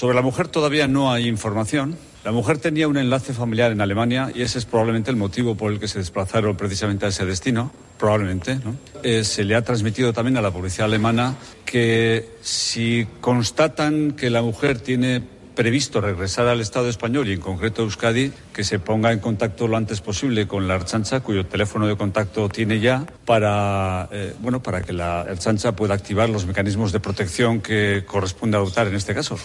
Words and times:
Sobre 0.00 0.14
la 0.14 0.22
mujer 0.22 0.48
todavía 0.48 0.88
no 0.88 1.12
hay 1.12 1.28
información. 1.28 1.94
La 2.24 2.32
mujer 2.32 2.56
tenía 2.56 2.88
un 2.88 2.96
enlace 2.96 3.34
familiar 3.34 3.70
en 3.70 3.82
Alemania 3.82 4.32
y 4.34 4.40
ese 4.40 4.58
es 4.58 4.64
probablemente 4.64 5.10
el 5.10 5.18
motivo 5.18 5.56
por 5.56 5.70
el 5.70 5.78
que 5.78 5.88
se 5.88 5.98
desplazaron 5.98 6.56
precisamente 6.56 7.04
a 7.04 7.10
ese 7.10 7.26
destino, 7.26 7.70
probablemente. 7.98 8.54
¿no? 8.64 8.76
Eh, 9.02 9.24
se 9.24 9.44
le 9.44 9.54
ha 9.54 9.62
transmitido 9.62 10.14
también 10.14 10.38
a 10.38 10.40
la 10.40 10.50
policía 10.52 10.86
alemana 10.86 11.36
que 11.66 12.30
si 12.40 13.06
constatan 13.20 14.12
que 14.12 14.30
la 14.30 14.40
mujer 14.40 14.80
tiene 14.80 15.22
previsto 15.54 16.00
regresar 16.00 16.46
al 16.46 16.62
Estado 16.62 16.88
español 16.88 17.28
y 17.28 17.34
en 17.34 17.40
concreto 17.42 17.82
a 17.82 17.84
Euskadi, 17.84 18.32
que 18.54 18.64
se 18.64 18.78
ponga 18.78 19.12
en 19.12 19.18
contacto 19.18 19.68
lo 19.68 19.76
antes 19.76 20.00
posible 20.00 20.48
con 20.48 20.66
la 20.66 20.76
Archancha, 20.76 21.20
cuyo 21.20 21.44
teléfono 21.44 21.86
de 21.86 21.98
contacto 21.98 22.48
tiene 22.48 22.80
ya, 22.80 23.04
para, 23.26 24.08
eh, 24.12 24.34
bueno, 24.40 24.62
para 24.62 24.80
que 24.80 24.94
la 24.94 25.20
Archancha 25.20 25.76
pueda 25.76 25.92
activar 25.92 26.30
los 26.30 26.46
mecanismos 26.46 26.90
de 26.90 27.00
protección 27.00 27.60
que 27.60 28.04
corresponde 28.06 28.56
adoptar 28.56 28.86
en 28.86 28.94
este 28.94 29.14
caso. 29.14 29.36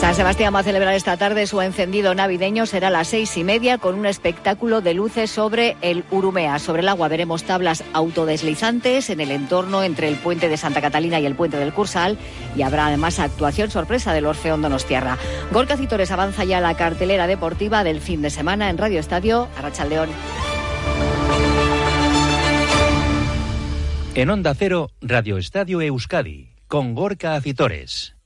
San 0.00 0.14
Sebastián 0.14 0.54
va 0.54 0.60
a 0.60 0.62
celebrar 0.62 0.94
esta 0.94 1.18
tarde 1.18 1.46
su 1.46 1.60
encendido 1.60 2.14
navideño. 2.14 2.64
Será 2.64 2.88
a 2.88 2.90
las 2.90 3.08
seis 3.08 3.36
y 3.36 3.44
media 3.44 3.76
con 3.76 3.94
un 3.96 4.06
espectáculo 4.06 4.80
de 4.80 4.94
luces 4.94 5.30
sobre 5.30 5.76
el 5.82 6.04
Urumea. 6.10 6.58
Sobre 6.58 6.80
el 6.80 6.88
agua 6.88 7.08
veremos 7.08 7.44
tablas 7.44 7.84
autodeslizantes 7.92 9.10
en 9.10 9.20
el 9.20 9.30
entorno 9.30 9.84
entre 9.84 10.08
el 10.08 10.16
puente 10.16 10.48
de 10.48 10.56
Santa 10.56 10.80
Catalina 10.80 11.20
y 11.20 11.26
el 11.26 11.34
puente 11.34 11.58
del 11.58 11.74
Cursal. 11.74 12.16
Y 12.56 12.62
habrá 12.62 12.86
además 12.86 13.18
actuación 13.18 13.70
sorpresa 13.70 14.14
del 14.14 14.24
Orfeón 14.24 14.62
Donostierra. 14.62 15.18
Gorka 15.52 15.76
Citores 15.76 16.10
avanza 16.10 16.44
ya 16.44 16.62
la 16.62 16.74
cartelera 16.78 17.26
deportiva 17.26 17.84
del 17.84 18.00
fin 18.00 18.22
de 18.22 18.30
semana 18.30 18.70
en 18.70 18.78
Radio 18.78 19.00
Estadio 19.00 19.48
Arrachaldeón. 19.58 20.08
En 24.14 24.30
Onda 24.30 24.54
Cero, 24.54 24.88
Radio 25.02 25.36
Estadio 25.36 25.82
Euskadi, 25.82 26.54
con 26.68 26.94
Gorka 26.94 27.34
Acitores. 27.34 28.16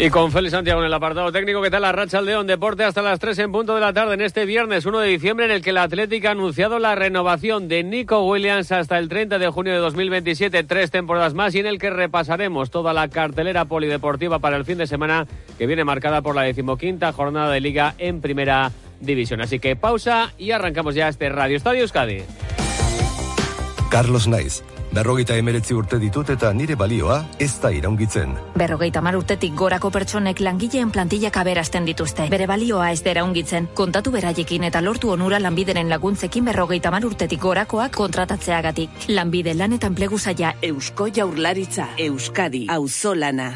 Y 0.00 0.10
con 0.10 0.30
Félix 0.30 0.52
Santiago 0.52 0.78
en 0.78 0.86
el 0.86 0.94
apartado 0.94 1.32
técnico, 1.32 1.60
¿qué 1.60 1.72
tal 1.72 1.82
la 1.82 1.90
racha 1.90 2.20
León? 2.20 2.46
Deporte 2.46 2.84
hasta 2.84 3.02
las 3.02 3.18
3 3.18 3.36
en 3.40 3.50
punto 3.50 3.74
de 3.74 3.80
la 3.80 3.92
tarde 3.92 4.14
en 4.14 4.20
este 4.20 4.46
viernes 4.46 4.86
1 4.86 5.00
de 5.00 5.08
diciembre 5.08 5.46
en 5.46 5.50
el 5.50 5.60
que 5.60 5.72
la 5.72 5.82
Atlética 5.82 6.28
ha 6.28 6.32
anunciado 6.32 6.78
la 6.78 6.94
renovación 6.94 7.66
de 7.66 7.82
Nico 7.82 8.24
Williams 8.24 8.70
hasta 8.70 8.96
el 8.96 9.08
30 9.08 9.40
de 9.40 9.48
junio 9.48 9.72
de 9.72 9.80
2027, 9.80 10.62
tres 10.62 10.92
temporadas 10.92 11.34
más 11.34 11.52
y 11.56 11.58
en 11.58 11.66
el 11.66 11.80
que 11.80 11.90
repasaremos 11.90 12.70
toda 12.70 12.92
la 12.92 13.08
cartelera 13.08 13.64
polideportiva 13.64 14.38
para 14.38 14.56
el 14.56 14.64
fin 14.64 14.78
de 14.78 14.86
semana 14.86 15.26
que 15.58 15.66
viene 15.66 15.82
marcada 15.82 16.22
por 16.22 16.36
la 16.36 16.42
decimoquinta 16.42 17.12
jornada 17.12 17.50
de 17.50 17.60
liga 17.60 17.96
en 17.98 18.20
primera 18.20 18.70
división. 19.00 19.40
Así 19.40 19.58
que 19.58 19.74
pausa 19.74 20.32
y 20.38 20.52
arrancamos 20.52 20.94
ya 20.94 21.08
este 21.08 21.28
Radio 21.28 21.56
Estadio 21.56 21.80
Euskadi. 21.80 22.22
Carlos 23.90 24.28
Naiz 24.28 24.62
Berrogeita 24.98 25.36
emeretzi 25.38 25.76
urte 25.78 26.00
ditut 26.02 26.32
eta 26.34 26.48
nire 26.58 26.74
balioa 26.74 27.20
ez 27.38 27.52
da 27.62 27.70
iraungitzen. 27.70 28.32
Berrogeita 28.58 28.98
mar 29.04 29.14
urtetik 29.14 29.54
gorako 29.54 29.92
pertsonek 29.94 30.42
langileen 30.42 30.90
plantillak 30.90 31.38
aberasten 31.38 31.86
dituzte. 31.86 32.26
Bere 32.32 32.48
balioa 32.50 32.88
ez 32.90 32.98
dera 33.06 33.22
ungitzen. 33.22 33.68
Kontatu 33.78 34.10
beraiekin 34.10 34.66
eta 34.66 34.82
lortu 34.82 35.12
onura 35.14 35.38
lanbideren 35.38 35.86
laguntzekin 35.94 36.50
berrogeita 36.50 36.90
mar 36.90 37.06
urtetik 37.06 37.38
gorakoak 37.46 37.94
kontratatzeagatik. 37.94 39.06
Lanbide 39.14 39.54
lanetan 39.54 39.94
plegu 39.94 40.18
zaila. 40.18 40.56
Eusko 40.72 41.12
jaurlaritza. 41.14 41.92
Euskadi. 42.08 42.66
Auzolana. 42.66 43.52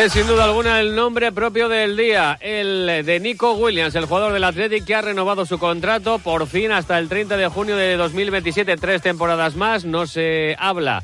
Es 0.00 0.12
sin 0.12 0.26
duda 0.26 0.44
alguna 0.44 0.80
el 0.80 0.94
nombre 0.94 1.30
propio 1.30 1.68
del 1.68 1.94
día, 1.94 2.38
el 2.40 3.04
de 3.04 3.20
Nico 3.20 3.52
Williams, 3.52 3.94
el 3.94 4.06
jugador 4.06 4.32
del 4.32 4.44
Athletic 4.44 4.86
que 4.86 4.94
ha 4.94 5.02
renovado 5.02 5.44
su 5.44 5.58
contrato 5.58 6.18
por 6.18 6.46
fin 6.46 6.72
hasta 6.72 6.98
el 6.98 7.06
30 7.06 7.36
de 7.36 7.48
junio 7.48 7.76
de 7.76 7.98
2027, 7.98 8.78
tres 8.78 9.02
temporadas 9.02 9.56
más. 9.56 9.84
No 9.84 10.06
se 10.06 10.56
habla 10.58 11.02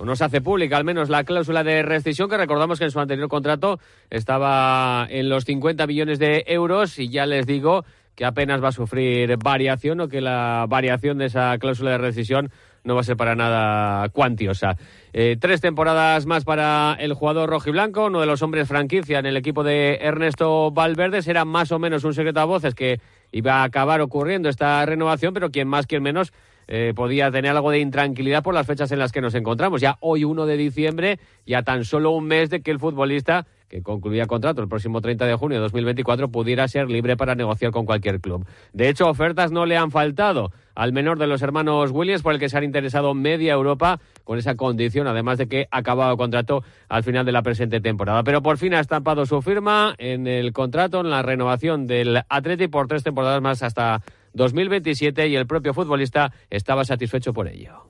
no 0.00 0.14
se 0.14 0.22
hace 0.22 0.40
pública 0.40 0.76
al 0.76 0.84
menos 0.84 1.08
la 1.08 1.24
cláusula 1.24 1.64
de 1.64 1.82
rescisión 1.82 2.30
que 2.30 2.36
recordamos 2.36 2.78
que 2.78 2.84
en 2.84 2.92
su 2.92 3.00
anterior 3.00 3.28
contrato 3.28 3.80
estaba 4.10 5.08
en 5.10 5.28
los 5.28 5.44
50 5.44 5.84
millones 5.88 6.20
de 6.20 6.44
euros 6.46 7.00
y 7.00 7.08
ya 7.08 7.26
les 7.26 7.46
digo 7.46 7.84
que 8.14 8.24
apenas 8.24 8.62
va 8.62 8.68
a 8.68 8.72
sufrir 8.72 9.36
variación 9.38 10.00
o 10.00 10.08
que 10.08 10.20
la 10.20 10.66
variación 10.68 11.18
de 11.18 11.26
esa 11.26 11.58
cláusula 11.58 11.92
de 11.92 11.98
rescisión 11.98 12.52
no 12.86 12.94
va 12.94 13.00
a 13.00 13.04
ser 13.04 13.16
para 13.16 13.34
nada 13.34 14.08
cuantiosa. 14.10 14.76
Eh, 15.12 15.36
tres 15.38 15.60
temporadas 15.60 16.24
más 16.24 16.44
para 16.44 16.96
el 16.98 17.12
jugador 17.12 17.50
rojiblanco, 17.50 18.06
uno 18.06 18.20
de 18.20 18.26
los 18.26 18.42
hombres 18.42 18.68
franquicia 18.68 19.18
en 19.18 19.26
el 19.26 19.36
equipo 19.36 19.64
de 19.64 19.98
Ernesto 20.00 20.70
Valverde. 20.70 21.20
Será 21.20 21.44
más 21.44 21.72
o 21.72 21.78
menos 21.78 22.04
un 22.04 22.14
secreto 22.14 22.40
a 22.40 22.44
voces 22.44 22.74
que 22.74 23.00
iba 23.32 23.56
a 23.56 23.64
acabar 23.64 24.00
ocurriendo 24.00 24.48
esta 24.48 24.86
renovación, 24.86 25.34
pero 25.34 25.50
quien 25.50 25.66
más, 25.66 25.86
quien 25.86 26.02
menos, 26.02 26.32
eh, 26.68 26.92
podía 26.94 27.30
tener 27.30 27.50
algo 27.50 27.70
de 27.70 27.80
intranquilidad 27.80 28.42
por 28.42 28.54
las 28.54 28.66
fechas 28.66 28.90
en 28.92 29.00
las 29.00 29.10
que 29.10 29.20
nos 29.20 29.34
encontramos. 29.34 29.80
Ya 29.80 29.98
hoy 30.00 30.24
1 30.24 30.46
de 30.46 30.56
diciembre, 30.56 31.18
ya 31.44 31.62
tan 31.62 31.84
solo 31.84 32.12
un 32.12 32.26
mes 32.26 32.50
de 32.50 32.62
que 32.62 32.70
el 32.70 32.78
futbolista 32.78 33.46
que 33.68 33.82
concluía 33.82 34.26
contrato 34.26 34.62
el 34.62 34.68
próximo 34.68 35.00
30 35.00 35.26
de 35.26 35.34
junio 35.34 35.58
de 35.58 35.62
2024, 35.62 36.28
pudiera 36.28 36.68
ser 36.68 36.88
libre 36.88 37.16
para 37.16 37.34
negociar 37.34 37.72
con 37.72 37.86
cualquier 37.86 38.20
club. 38.20 38.46
De 38.72 38.88
hecho, 38.88 39.08
ofertas 39.08 39.50
no 39.50 39.66
le 39.66 39.76
han 39.76 39.90
faltado 39.90 40.52
al 40.74 40.92
menor 40.92 41.18
de 41.18 41.26
los 41.26 41.42
hermanos 41.42 41.90
Williams, 41.90 42.22
por 42.22 42.34
el 42.34 42.38
que 42.38 42.48
se 42.48 42.58
han 42.58 42.64
interesado 42.64 43.14
media 43.14 43.54
Europa 43.54 43.98
con 44.24 44.38
esa 44.38 44.56
condición, 44.56 45.06
además 45.06 45.38
de 45.38 45.48
que 45.48 45.68
acabado 45.70 46.16
contrato 46.16 46.62
al 46.88 47.02
final 47.02 47.24
de 47.24 47.32
la 47.32 47.42
presente 47.42 47.80
temporada. 47.80 48.22
Pero 48.22 48.42
por 48.42 48.58
fin 48.58 48.74
ha 48.74 48.80
estampado 48.80 49.24
su 49.26 49.40
firma 49.42 49.94
en 49.98 50.26
el 50.26 50.52
contrato, 50.52 51.00
en 51.00 51.10
la 51.10 51.22
renovación 51.22 51.86
del 51.86 52.22
Atleti 52.28 52.68
por 52.68 52.88
tres 52.88 53.02
temporadas 53.02 53.40
más 53.40 53.62
hasta 53.62 54.02
2027 54.34 55.28
y 55.28 55.36
el 55.36 55.46
propio 55.46 55.72
futbolista 55.72 56.32
estaba 56.50 56.84
satisfecho 56.84 57.32
por 57.32 57.48
ello. 57.48 57.86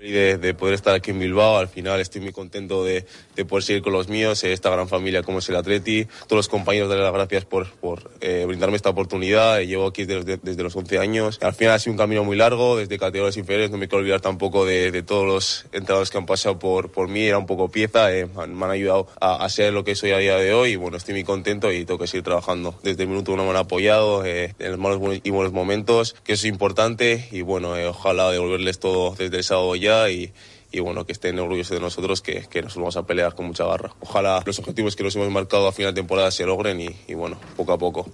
Y 0.00 0.12
de, 0.12 0.54
poder 0.54 0.74
estar 0.74 0.94
aquí 0.94 1.10
en 1.10 1.18
Bilbao, 1.18 1.56
al 1.58 1.66
final 1.66 1.98
estoy 1.98 2.20
muy 2.20 2.30
contento 2.30 2.84
de, 2.84 3.04
poder 3.48 3.64
seguir 3.64 3.82
con 3.82 3.92
los 3.92 4.08
míos, 4.08 4.44
eh, 4.44 4.52
esta 4.52 4.70
gran 4.70 4.88
familia 4.88 5.24
como 5.24 5.40
es 5.40 5.48
el 5.48 5.56
Atleti, 5.56 6.04
todos 6.26 6.38
los 6.38 6.48
compañeros 6.48 6.88
darle 6.88 7.02
las 7.02 7.12
gracias 7.12 7.44
por, 7.44 7.68
por 7.72 8.10
eh, 8.20 8.44
brindarme 8.46 8.76
esta 8.76 8.90
oportunidad, 8.90 9.60
llevo 9.60 9.88
aquí 9.88 10.04
desde, 10.04 10.36
desde, 10.36 10.62
los 10.62 10.76
11 10.76 10.98
años, 10.98 11.38
al 11.42 11.52
final 11.52 11.74
ha 11.74 11.78
sido 11.80 11.92
un 11.92 11.98
camino 11.98 12.22
muy 12.22 12.36
largo, 12.36 12.76
desde 12.76 12.96
categorías 12.96 13.36
inferiores, 13.36 13.72
no 13.72 13.76
me 13.76 13.88
quiero 13.88 14.00
olvidar 14.00 14.20
tampoco 14.20 14.64
de, 14.64 15.02
todos 15.02 15.26
los 15.26 15.64
entrenadores 15.72 16.10
que 16.10 16.18
han 16.18 16.26
pasado 16.26 16.60
por, 16.60 16.92
por 16.92 17.08
mí, 17.08 17.22
era 17.22 17.38
un 17.38 17.46
poco 17.46 17.68
pieza, 17.68 18.14
eh, 18.14 18.26
me 18.26 18.64
han 18.64 18.70
ayudado 18.70 19.08
a, 19.20 19.48
ser 19.48 19.72
lo 19.72 19.82
que 19.82 19.96
soy 19.96 20.12
a 20.12 20.18
día 20.18 20.36
de 20.36 20.52
hoy 20.52 20.72
y 20.72 20.76
bueno, 20.76 20.96
estoy 20.96 21.14
muy 21.14 21.24
contento 21.24 21.72
y 21.72 21.84
tengo 21.84 21.98
que 21.98 22.06
seguir 22.06 22.22
trabajando. 22.22 22.78
Desde 22.84 23.04
el 23.04 23.08
minuto 23.08 23.32
uno 23.32 23.44
me 23.44 23.50
han 23.50 23.56
apoyado 23.56 24.24
en 24.24 24.52
los 24.58 24.78
malos 24.78 25.20
y 25.24 25.30
buenos 25.30 25.52
momentos, 25.52 26.14
que 26.22 26.34
eso 26.34 26.46
es 26.46 26.52
importante 26.52 27.28
y 27.32 27.40
bueno, 27.40 27.72
ojalá 27.88 28.30
devolverles 28.30 28.78
todo 28.78 29.14
desde 29.16 29.38
el 29.38 29.44
sábado 29.44 29.74
ya 29.74 29.87
y, 30.10 30.32
bueno, 30.80 31.04
que 31.04 31.12
estén 31.12 31.38
orgullosos 31.38 31.76
de 31.76 31.80
nosotros, 31.80 32.22
que, 32.22 32.62
nos 32.62 32.76
vamos 32.76 32.96
a 32.96 33.06
pelear 33.06 33.34
con 33.34 33.46
mucha 33.46 33.64
garra. 33.64 33.92
Ojalá 34.00 34.42
los 34.44 34.58
objetivos 34.58 34.96
que 34.96 35.04
nos 35.04 35.16
hemos 35.16 35.30
marcado 35.30 35.68
a 35.68 35.72
final 35.72 35.94
de 35.94 36.00
temporada 36.00 36.30
se 36.30 36.44
logren 36.46 36.80
y, 36.80 37.14
bueno, 37.14 37.38
poco 37.56 37.72
a 37.72 37.78
poco. 37.78 38.06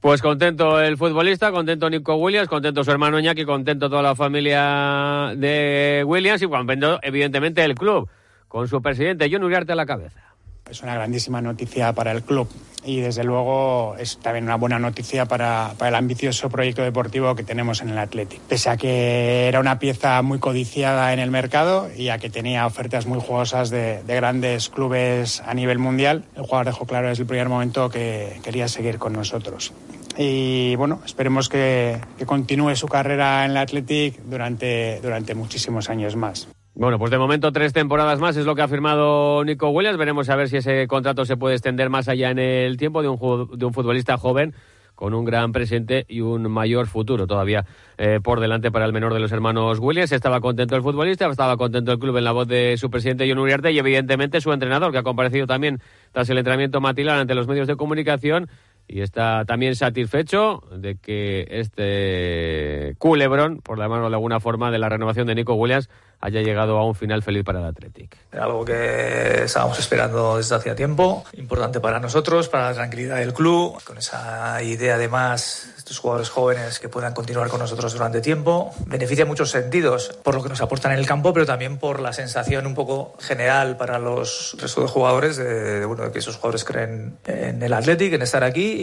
Pues 0.00 0.20
contento 0.20 0.80
el 0.80 0.96
futbolista, 0.96 1.52
contento 1.52 1.88
Nico 1.88 2.16
Williams, 2.16 2.48
contento 2.48 2.82
su 2.82 2.90
hermano 2.90 3.20
Iñaki, 3.20 3.44
contento 3.44 3.88
toda 3.88 4.02
la 4.02 4.16
familia 4.16 5.32
de 5.36 6.02
Williams 6.04 6.42
y 6.42 6.48
contento 6.48 6.98
evidentemente 7.02 7.62
el 7.64 7.76
club, 7.76 8.08
con 8.48 8.66
su 8.66 8.82
presidente 8.82 9.28
John 9.30 9.44
Uriarte 9.44 9.72
a 9.72 9.76
la 9.76 9.86
cabeza. 9.86 10.20
Es 10.68 10.82
una 10.82 10.94
grandísima 10.94 11.40
noticia 11.40 11.92
para 11.92 12.10
el 12.10 12.22
club 12.22 12.48
y 12.84 13.00
desde 13.00 13.24
luego 13.24 13.96
es 13.98 14.18
también 14.18 14.44
una 14.44 14.56
buena 14.56 14.78
noticia 14.78 15.26
para, 15.26 15.74
el 15.80 15.94
ambicioso 15.94 16.48
proyecto 16.50 16.82
deportivo 16.82 17.34
que 17.34 17.44
tenemos 17.44 17.80
en 17.80 17.90
el 17.90 17.98
Athletic. 17.98 18.40
Pese 18.40 18.70
a 18.70 18.76
que 18.76 19.48
era 19.48 19.60
una 19.60 19.78
pieza 19.78 20.20
muy 20.22 20.38
codiciada 20.38 21.12
en 21.12 21.18
el 21.18 21.30
mercado 21.30 21.88
y 21.96 22.08
a 22.08 22.18
que 22.18 22.30
tenía 22.30 22.66
ofertas 22.66 23.06
muy 23.06 23.20
jugosas 23.20 23.70
de, 23.70 24.02
grandes 24.06 24.68
clubes 24.68 25.42
a 25.46 25.54
nivel 25.54 25.78
mundial, 25.78 26.24
el 26.36 26.42
jugador 26.42 26.66
dejó 26.66 26.86
claro 26.86 27.08
desde 27.08 27.22
el 27.22 27.28
primer 27.28 27.48
momento 27.48 27.88
que 27.88 28.40
quería 28.42 28.68
seguir 28.68 28.98
con 28.98 29.12
nosotros. 29.12 29.72
Y 30.18 30.76
bueno, 30.76 31.00
esperemos 31.06 31.48
que, 31.48 31.98
que 32.18 32.26
continúe 32.26 32.76
su 32.76 32.86
carrera 32.86 33.44
en 33.44 33.52
el 33.52 33.56
Athletic 33.56 34.18
durante, 34.24 35.00
durante 35.00 35.34
muchísimos 35.34 35.88
años 35.88 36.14
más. 36.14 36.48
Bueno, 36.74 36.98
pues 36.98 37.10
de 37.10 37.18
momento 37.18 37.52
tres 37.52 37.74
temporadas 37.74 38.18
más 38.18 38.34
es 38.38 38.46
lo 38.46 38.54
que 38.54 38.62
ha 38.62 38.68
firmado 38.68 39.44
Nico 39.44 39.68
Williams. 39.68 39.98
Veremos 39.98 40.30
a 40.30 40.36
ver 40.36 40.48
si 40.48 40.56
ese 40.56 40.86
contrato 40.86 41.26
se 41.26 41.36
puede 41.36 41.54
extender 41.54 41.90
más 41.90 42.08
allá 42.08 42.30
en 42.30 42.38
el 42.38 42.78
tiempo 42.78 43.02
de 43.02 43.08
un, 43.08 43.58
de 43.58 43.66
un 43.66 43.74
futbolista 43.74 44.16
joven 44.16 44.54
con 44.94 45.12
un 45.12 45.24
gran 45.24 45.52
presente 45.52 46.06
y 46.08 46.20
un 46.20 46.50
mayor 46.50 46.86
futuro 46.86 47.26
todavía 47.26 47.66
eh, 47.98 48.20
por 48.22 48.40
delante 48.40 48.70
para 48.70 48.84
el 48.84 48.92
menor 48.92 49.12
de 49.12 49.20
los 49.20 49.32
hermanos 49.32 49.80
Williams. 49.80 50.12
Estaba 50.12 50.40
contento 50.40 50.74
el 50.74 50.82
futbolista, 50.82 51.26
estaba 51.26 51.58
contento 51.58 51.92
el 51.92 51.98
club 51.98 52.16
en 52.16 52.24
la 52.24 52.32
voz 52.32 52.48
de 52.48 52.76
su 52.78 52.88
presidente 52.88 53.28
John 53.28 53.38
Uriarte 53.38 53.70
y 53.72 53.78
evidentemente 53.78 54.40
su 54.40 54.50
entrenador, 54.52 54.92
que 54.92 54.98
ha 54.98 55.02
comparecido 55.02 55.46
también 55.46 55.80
tras 56.12 56.30
el 56.30 56.38
entrenamiento 56.38 56.80
matinal 56.80 57.20
ante 57.20 57.34
los 57.34 57.46
medios 57.48 57.66
de 57.66 57.76
comunicación 57.76 58.48
y 58.88 59.00
está 59.00 59.44
también 59.44 59.74
satisfecho 59.74 60.62
de 60.70 60.96
que 60.96 61.46
este 61.50 62.94
culebrón, 62.98 63.60
por 63.62 63.78
llamarlo 63.78 64.08
de 64.08 64.16
alguna 64.16 64.40
forma, 64.40 64.70
de 64.70 64.78
la 64.78 64.88
renovación 64.88 65.26
de 65.26 65.34
Nico 65.34 65.54
Williams 65.54 65.88
haya 66.20 66.40
llegado 66.40 66.78
a 66.78 66.86
un 66.86 66.94
final 66.94 67.22
feliz 67.22 67.42
para 67.42 67.58
el 67.58 67.66
Athletic. 67.66 68.16
Algo 68.32 68.64
que 68.64 69.44
estábamos 69.44 69.78
esperando 69.78 70.36
desde 70.36 70.54
hacía 70.54 70.74
tiempo, 70.74 71.24
importante 71.32 71.80
para 71.80 71.98
nosotros, 71.98 72.48
para 72.48 72.68
la 72.68 72.74
tranquilidad 72.74 73.16
del 73.16 73.32
club, 73.32 73.82
con 73.84 73.98
esa 73.98 74.62
idea 74.62 74.94
además 74.94 75.74
estos 75.92 76.00
jugadores 76.00 76.30
jóvenes 76.30 76.78
que 76.78 76.88
puedan 76.88 77.12
continuar 77.12 77.48
con 77.48 77.60
nosotros 77.60 77.92
durante 77.92 78.20
tiempo. 78.20 78.72
Beneficia 78.86 79.22
en 79.22 79.28
muchos 79.28 79.50
sentidos 79.50 80.18
por 80.22 80.34
lo 80.34 80.42
que 80.42 80.48
nos 80.48 80.60
aportan 80.62 80.92
en 80.92 80.98
el 80.98 81.06
campo, 81.06 81.34
pero 81.34 81.44
también 81.44 81.78
por 81.78 82.00
la 82.00 82.12
sensación 82.12 82.66
un 82.66 82.74
poco 82.74 83.14
general 83.20 83.76
para 83.76 83.98
los 83.98 84.56
restos 84.58 84.84
de 84.84 84.88
jugadores 84.88 85.36
de, 85.36 85.84
bueno, 85.84 86.04
de 86.04 86.12
que 86.12 86.20
esos 86.20 86.36
jugadores 86.36 86.64
creen 86.64 87.18
en 87.26 87.62
el 87.62 87.72
Athletic, 87.72 88.14
en 88.14 88.22
estar 88.22 88.42
aquí 88.42 88.74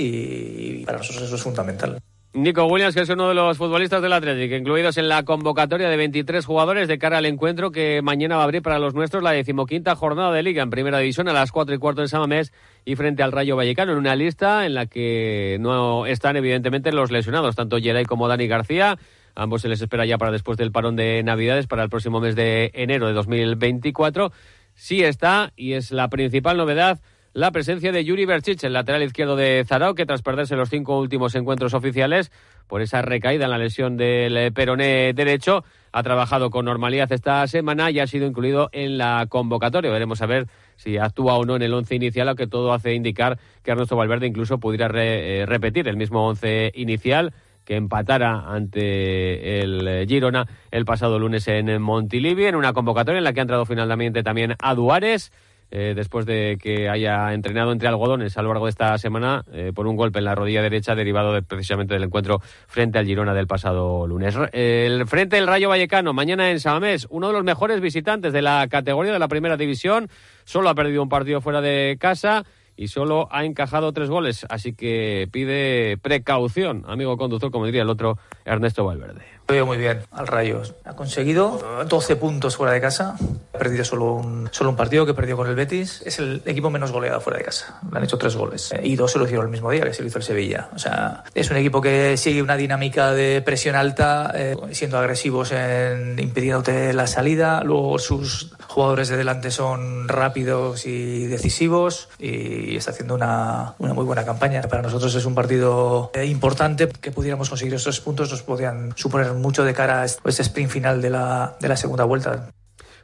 y 0.82 0.86
para 0.86 1.00
nosotros 1.00 1.24
eso 1.24 1.36
es 1.36 1.42
fundamental. 1.42 2.00
Nico 2.44 2.66
Williams, 2.66 2.96
que 2.96 3.02
es 3.02 3.10
uno 3.10 3.28
de 3.28 3.34
los 3.34 3.58
futbolistas 3.58 4.02
del 4.02 4.14
Atlético, 4.14 4.56
incluidos 4.56 4.98
en 4.98 5.10
la 5.10 5.24
convocatoria 5.24 5.90
de 5.90 5.98
23 5.98 6.46
jugadores 6.46 6.88
de 6.88 6.98
cara 6.98 7.18
al 7.18 7.26
encuentro 7.26 7.72
que 7.72 8.02
mañana 8.02 8.36
va 8.38 8.42
a 8.42 8.46
abrir 8.46 8.62
para 8.62 8.80
los 8.80 8.94
nuestros 8.94 9.22
la 9.22 9.32
decimoquinta 9.32 9.96
jornada 9.96 10.32
de 10.32 10.42
Liga 10.42 10.64
en 10.64 10.70
Primera 10.70 11.00
División 11.00 11.28
a 11.28 11.34
las 11.34 11.52
4 11.52 11.76
y 11.76 11.78
cuarto 11.78 12.02
en 12.02 12.08
Samamés 12.08 12.54
y 12.86 12.96
frente 12.96 13.24
al 13.24 13.32
Rayo 13.32 13.56
Vallecano, 13.56 13.92
en 13.92 13.98
una 13.98 14.16
lista 14.16 14.66
en 14.66 14.74
la 14.74 14.86
que 14.86 15.58
no 15.60 16.06
están 16.06 16.38
evidentemente 16.38 16.92
los 16.92 17.12
lesionados, 17.12 17.56
tanto 17.56 17.78
Geray 17.78 18.06
como 18.06 18.28
Dani 18.28 18.48
García. 18.48 18.98
Ambos 19.36 19.62
se 19.62 19.68
les 19.68 19.82
espera 19.82 20.06
ya 20.06 20.18
para 20.18 20.32
después 20.32 20.58
del 20.58 20.72
parón 20.72 20.96
de 20.96 21.22
Navidades, 21.24 21.68
para 21.68 21.84
el 21.84 21.90
próximo 21.90 22.22
mes 22.22 22.36
de 22.36 22.72
enero 22.74 23.08
de 23.08 23.14
2024. 23.14 24.32
Sí 24.76 25.04
está, 25.04 25.52
y 25.58 25.74
es 25.74 25.92
la 25.92 26.10
principal 26.10 26.56
novedad, 26.56 27.02
la 27.34 27.52
presencia 27.52 27.92
de 27.92 28.04
Yuri 28.04 28.26
Berchich, 28.26 28.64
el 28.64 28.74
lateral 28.74 29.04
izquierdo 29.04 29.36
de 29.36 29.64
Zarao, 29.68 29.96
que 29.96 30.06
tras 30.06 30.22
perderse 30.22 30.56
los 30.56 30.70
cinco 30.70 31.00
últimos 31.00 31.36
encuentros 31.36 31.74
oficiales 31.74 32.32
por 32.68 32.82
esa 32.82 33.02
recaída 33.02 33.46
en 33.46 33.52
la 33.52 33.58
lesión 33.58 33.98
del 33.98 34.52
peroné 34.54 35.14
derecho, 35.14 35.64
ha 35.92 36.04
trabajado 36.04 36.50
con 36.50 36.66
normalidad 36.66 37.12
esta 37.12 37.46
semana 37.48 37.92
y 37.92 38.00
ha 38.00 38.08
sido 38.08 38.28
incluido 38.28 38.70
en 38.72 38.98
la 38.98 39.26
convocatoria. 39.28 39.92
Veremos 39.92 40.22
a 40.22 40.28
ver 40.28 40.48
si 40.76 40.98
actúa 40.98 41.36
o 41.36 41.46
no 41.46 41.56
en 41.56 41.62
el 41.62 41.74
once 41.74 41.96
inicial, 41.96 42.28
aunque 42.30 42.48
todo 42.48 42.74
hace 42.74 42.94
indicar 42.94 43.40
que 43.64 43.72
Ernesto 43.72 43.96
Valverde 43.96 44.28
incluso 44.28 44.60
pudiera 44.60 44.90
eh, 44.94 45.46
repetir 45.46 45.88
el 45.88 45.98
mismo 45.98 46.28
once 46.28 46.72
inicial 46.76 47.34
que 47.66 47.76
empatara 47.76 48.46
ante 48.48 49.62
el 49.62 50.08
Girona 50.08 50.48
el 50.72 50.86
pasado 50.86 51.20
lunes 51.20 51.48
en 51.48 51.80
Montilivi, 51.80 52.46
en 52.46 52.56
una 52.56 52.74
convocatoria 52.74 53.20
en 53.20 53.24
la 53.24 53.34
que 53.34 53.42
ha 53.42 53.44
entrado 53.44 53.66
finalmente 53.66 54.24
también 54.24 54.56
a 54.60 54.74
Duárez. 54.74 55.32
Eh, 55.72 55.94
después 55.96 56.26
de 56.26 56.58
que 56.60 56.90
haya 56.90 57.32
entrenado 57.34 57.72
entre 57.72 57.88
algodones 57.88 58.38
a 58.38 58.42
lo 58.42 58.50
largo 58.50 58.66
de 58.66 58.72
esta 58.72 58.98
semana 58.98 59.44
eh, 59.52 59.72
por 59.74 59.86
un 59.86 59.96
golpe 59.96 60.18
en 60.18 60.26
la 60.26 60.34
rodilla 60.34 60.64
derecha 60.64 60.96
derivado 60.96 61.40
precisamente 61.44 61.94
del 61.94 62.04
encuentro 62.04 62.42
frente 62.68 62.98
al 62.98 63.06
Girona 63.06 63.36
del 63.36 63.46
pasado 63.46 64.08
lunes. 64.08 64.36
El 64.52 65.06
frente 65.06 65.36
del 65.36 65.46
Rayo 65.46 65.70
Vallecano, 65.70 66.12
mañana 66.12 66.50
en 66.50 66.60
Samamés, 66.60 67.06
uno 67.12 67.28
de 67.28 67.34
los 67.34 67.44
mejores 67.44 67.82
visitantes 67.82 68.34
de 68.34 68.42
la 68.42 68.68
categoría 68.68 69.14
de 69.14 69.20
la 69.20 69.28
primera 69.28 69.58
división, 69.58 70.10
solo 70.44 70.70
ha 70.70 70.76
perdido 70.76 71.04
un 71.04 71.10
partido 71.10 71.40
fuera 71.40 71.62
de 71.62 71.98
casa 72.00 72.46
y 72.76 72.88
solo 72.88 73.28
ha 73.30 73.44
encajado 73.44 73.92
tres 73.92 74.10
goles, 74.10 74.46
así 74.50 74.72
que 74.72 75.28
pide 75.32 75.98
precaución, 75.98 76.86
amigo 76.88 77.18
conductor, 77.18 77.52
como 77.52 77.66
diría 77.66 77.82
el 77.82 77.90
otro 77.90 78.18
Ernesto 78.46 78.86
Valverde. 78.86 79.26
veo 79.48 79.66
muy 79.66 79.78
bien 79.78 80.00
al 80.12 80.28
Rayo. 80.28 80.62
Ha 80.86 80.96
conseguido 80.96 81.86
12 81.88 82.16
puntos 82.16 82.56
fuera 82.56 82.72
de 82.72 82.80
casa. 82.80 83.18
Perdido 83.60 83.84
solo 83.84 84.14
un, 84.14 84.50
solo 84.52 84.70
un 84.70 84.76
partido 84.76 85.06
que 85.06 85.14
perdió 85.14 85.36
con 85.36 85.48
el 85.48 85.56
Betis. 85.56 86.02
Es 86.06 86.18
el 86.20 86.42
equipo 86.46 86.70
menos 86.70 86.92
goleado 86.92 87.20
fuera 87.20 87.38
de 87.38 87.46
casa. 87.46 87.80
Le 87.92 87.98
han 87.98 88.04
hecho 88.04 88.18
tres 88.18 88.36
goles. 88.36 88.72
Eh, 88.72 88.82
y 88.84 88.96
dos 88.96 89.12
se 89.12 89.20
lo 89.20 89.26
hicieron 89.26 89.46
el 89.46 89.52
mismo 89.52 89.70
día 89.70 89.84
que 89.84 89.94
se 89.94 90.02
lo 90.02 90.08
hizo 90.08 90.18
el 90.18 90.24
Sevilla. 90.24 90.70
O 90.74 90.80
sea, 90.80 91.24
es 91.34 91.52
un 91.52 91.58
equipo 91.58 91.82
que 91.82 92.18
sigue 92.18 92.42
una 92.42 92.56
dinámica 92.56 93.12
de 93.12 93.42
presión 93.42 93.76
alta, 93.76 94.32
eh, 94.34 94.56
siendo 94.72 94.98
agresivos 94.98 95.52
en 95.52 96.18
impidiéndote 96.18 96.94
la 96.94 97.06
salida. 97.06 97.62
Luego 97.64 98.00
sus 98.00 98.54
jugadores 98.68 99.10
de 99.10 99.18
delante 99.18 99.52
son 99.52 100.08
rápidos 100.08 100.86
y 100.86 101.28
decisivos 101.28 102.10
y 102.18 102.78
está 102.78 102.92
haciendo 102.92 103.16
una, 103.16 103.74
una 103.80 103.94
muy 103.94 104.06
buena 104.06 104.26
campaña. 104.26 104.62
Para 104.62 104.82
nosotros 104.82 105.14
es 105.16 105.26
un 105.26 105.36
partido 105.36 106.12
eh, 106.14 106.26
importante 106.26 106.88
que 106.88 107.12
pudiéramos 107.12 107.50
conseguir 107.50 107.74
estos 107.74 108.00
puntos, 108.00 108.32
nos 108.32 108.44
podrían 108.44 108.94
suponer 108.96 109.34
mucho 109.34 109.64
de 109.64 109.74
cara 109.74 110.02
a 110.02 110.06
este 110.06 110.42
sprint 110.42 110.72
final 110.72 111.02
de 111.02 111.10
la, 111.10 111.56
de 111.60 111.68
la 111.68 111.76
segunda 111.76 112.04
vuelta. 112.04 112.50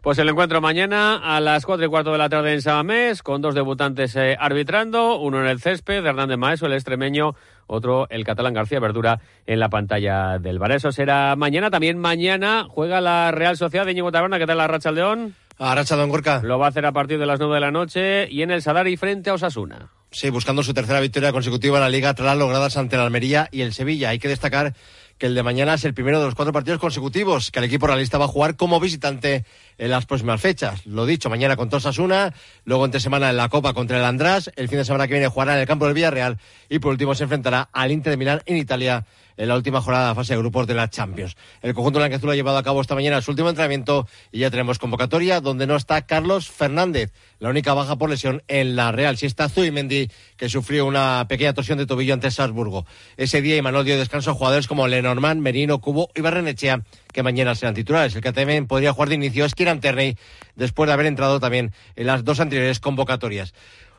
Pues 0.06 0.20
el 0.20 0.30
encuentro 0.30 0.62
mañana 0.62 1.16
a 1.16 1.40
las 1.40 1.66
cuatro 1.66 1.84
y 1.84 1.90
cuarto 1.90 2.12
de 2.12 2.20
la 2.20 2.30
tarde 2.30 2.54
en 2.54 2.62
Samamés, 2.62 3.24
con 3.24 3.42
dos 3.42 3.56
debutantes 3.56 4.16
eh, 4.16 4.38
arbitrando, 4.40 5.18
uno 5.18 5.42
en 5.42 5.48
el 5.48 5.60
césped, 5.60 6.04
de 6.04 6.10
Hernández 6.10 6.38
Maeso, 6.38 6.68
el 6.68 6.74
extremeño, 6.74 7.34
otro 7.66 8.06
el 8.12 8.24
catalán 8.24 8.54
García 8.54 8.80
Verdura 8.80 9.20
en 9.48 9.60
la 9.60 9.70
pantalla 9.70 10.38
del 10.38 10.60
bar. 10.60 10.74
Eso 10.74 10.92
será 10.92 11.36
mañana. 11.36 11.72
También 11.72 11.98
mañana 11.98 12.68
juega 12.70 13.02
la 13.02 13.32
Real 13.32 13.58
Sociedad 13.58 13.84
de 13.84 13.96
Ñigo 13.96 14.12
Taberna. 14.12 14.38
¿Qué 14.38 14.46
tal 14.46 14.60
la 14.60 14.68
Racha 14.68 14.92
León? 14.92 15.34
A 15.58 15.74
Racha 15.74 15.96
Don 15.96 16.10
Gorka. 16.10 16.40
Lo 16.44 16.60
va 16.60 16.68
a 16.68 16.70
hacer 16.70 16.86
a 16.86 16.92
partir 16.92 17.18
de 17.18 17.26
las 17.26 17.40
nueve 17.40 17.56
de 17.56 17.62
la 17.62 17.72
noche 17.72 18.30
y 18.30 18.44
en 18.44 18.52
el 18.52 18.62
Sadari 18.62 18.98
frente 18.98 19.32
a 19.32 19.34
Osasuna. 19.34 19.90
Sí, 20.12 20.30
buscando 20.30 20.62
su 20.62 20.76
tercera 20.76 21.00
victoria 21.00 21.32
consecutiva 21.32 21.78
en 21.78 21.84
la 21.84 21.90
Liga 21.90 22.14
tras 22.14 22.28
las 22.28 22.38
logradas 22.38 22.78
ante 22.78 22.96
la 22.96 23.06
Almería 23.06 23.50
y 23.52 23.62
el 23.62 23.74
Sevilla. 23.74 24.10
Hay 24.10 24.20
que 24.20 24.28
destacar 24.28 24.76
que 25.18 25.28
el 25.28 25.36
de 25.36 25.44
mañana 25.44 25.76
es 25.76 25.86
el 25.86 25.94
primero 25.94 26.20
de 26.20 26.26
los 26.26 26.36
cuatro 26.36 26.52
partidos 26.52 26.80
consecutivos 26.80 27.52
que 27.52 27.60
el 27.60 27.66
equipo 27.66 27.88
realista 27.88 28.18
va 28.18 28.26
a 28.26 28.30
jugar 28.30 28.56
como 28.56 28.80
visitante 28.80 29.46
en 29.78 29.90
las 29.90 30.06
próximas 30.06 30.42
fechas. 30.42 30.86
Lo 30.86 31.06
dicho, 31.06 31.30
mañana 31.30 31.56
con 31.56 31.70
Tosasuna, 31.70 32.34
luego 32.66 32.86
entre 32.86 33.00
semana 33.00 33.30
en 33.30 33.38
la 33.38 33.50
Copa 33.50 33.74
contra 33.74 33.98
el 33.98 34.04
András, 34.04 34.52
el 34.56 34.68
fin 34.68 34.78
de 34.78 34.86
semana 34.86 35.08
que 35.08 35.14
viene 35.14 35.28
jugará 35.28 35.54
en 35.54 35.62
el 35.62 35.68
campo 35.68 35.86
del 35.86 35.94
Villarreal 35.94 36.38
y 36.70 36.80
por 36.80 36.92
último 36.92 37.16
se 37.16 37.24
enfrentará 37.24 37.70
al 37.72 37.92
Inter 37.92 38.12
de 38.12 38.18
Milán 38.18 38.42
en 38.46 38.58
Italia 38.58 39.06
en 39.38 39.48
la 39.48 39.56
última 39.56 39.82
jornada 39.82 40.06
de 40.06 40.12
la 40.12 40.16
fase 40.16 40.34
de 40.34 40.40
grupos 40.40 40.68
de 40.68 40.74
la 40.74 40.90
Champions. 40.90 41.36
El 41.62 41.74
conjunto 41.74 42.00
blanqueazul 42.00 42.32
ha 42.32 42.36
llevado 42.36 42.58
a 42.58 42.64
cabo 42.64 42.82
esta 42.82 42.96
mañana 42.96 43.22
su 43.22 43.32
último 43.32 43.50
entrenamiento 43.50 44.08
y 44.32 44.40
ya 44.40 44.52
tenemos 44.52 44.80
convocatoria 44.80 45.42
donde 45.42 45.68
no 45.68 45.76
está 45.76 46.06
Carlos 46.06 46.50
Fernández, 46.50 47.12
la 47.40 47.50
única 47.50 47.74
baja 47.74 47.96
por 47.98 48.10
lesión 48.10 48.44
en 48.48 48.76
la 48.76 48.92
Real. 48.92 49.18
Si 49.18 49.26
está 49.26 49.50
Zubimendi, 49.50 50.10
que 50.38 50.50
sufrió 50.50 50.86
una 50.86 51.26
pequeña 51.28 51.54
torsión 51.54 51.78
de 51.78 51.86
tobillo 51.86 52.14
ante 52.14 52.32
Salzburgo. 52.32 52.86
Ese 53.18 53.42
día 53.42 53.58
Imanol 53.58 53.86
dio 53.86 53.98
descanso 53.98 54.32
a 54.32 54.34
jugadores 54.34 54.68
como 54.68 54.88
Lenormand, 54.88 55.42
Merino, 55.42 55.80
Cubo 55.80 56.10
y 56.16 56.22
Barrenechea, 56.22 56.84
que 57.12 57.24
mañana 57.24 57.56
serán 57.56 57.76
titulares. 57.76 58.16
El 58.16 58.22
que 58.22 58.32
también 58.32 58.68
podría 58.68 58.94
jugar 58.94 59.10
de 59.10 59.16
inicio 59.16 59.46
es 59.46 59.56
Kieran 59.56 59.80
Terney, 59.80 60.18
después 60.56 60.88
de 60.88 60.94
haber 60.94 61.06
entrado 61.06 61.40
también 61.40 61.74
en 61.96 62.08
las 62.08 62.24
dos 62.24 62.40
anteriores 62.40 62.80
convocatorias. 62.80 63.54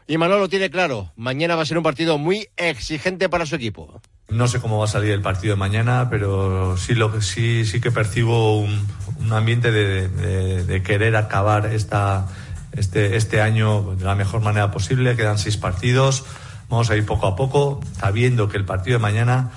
Y 0.08 0.18
Manolo 0.18 0.40
lo 0.40 0.48
tiene 0.48 0.70
claro, 0.70 1.12
mañana 1.16 1.56
va 1.56 1.62
a 1.62 1.66
ser 1.66 1.78
un 1.78 1.82
partido 1.82 2.16
muy 2.16 2.48
exigente 2.56 3.28
para 3.28 3.44
su 3.44 3.56
equipo. 3.56 4.00
No 4.28 4.48
sé 4.48 4.60
cómo 4.60 4.78
va 4.78 4.86
a 4.86 4.88
salir 4.88 5.12
el 5.12 5.22
partido 5.22 5.54
de 5.54 5.58
mañana, 5.58 6.08
pero 6.10 6.76
sí, 6.76 6.94
lo 6.94 7.12
que, 7.12 7.22
sí, 7.22 7.64
sí 7.64 7.80
que 7.80 7.92
percibo 7.92 8.58
un, 8.58 8.86
un 9.20 9.32
ambiente 9.32 9.70
de, 9.70 10.82
querer 10.82 11.16
acabar 11.16 11.66
este, 11.66 13.16
este 13.16 13.40
año 13.40 13.94
de 13.94 14.04
la 14.04 14.14
mejor 14.14 14.40
manera 14.40 14.70
posible. 14.70 15.16
Quedan 15.16 15.38
seis 15.38 15.56
partidos, 15.56 16.24
vamos 16.68 16.90
a 16.90 16.96
ir 16.96 17.06
poco 17.06 17.26
a 17.26 17.36
poco, 17.36 17.80
sabiendo 17.98 18.48
que 18.48 18.56
el 18.56 18.64
partido 18.64 18.98
de 18.98 19.02
mañana 19.02 19.50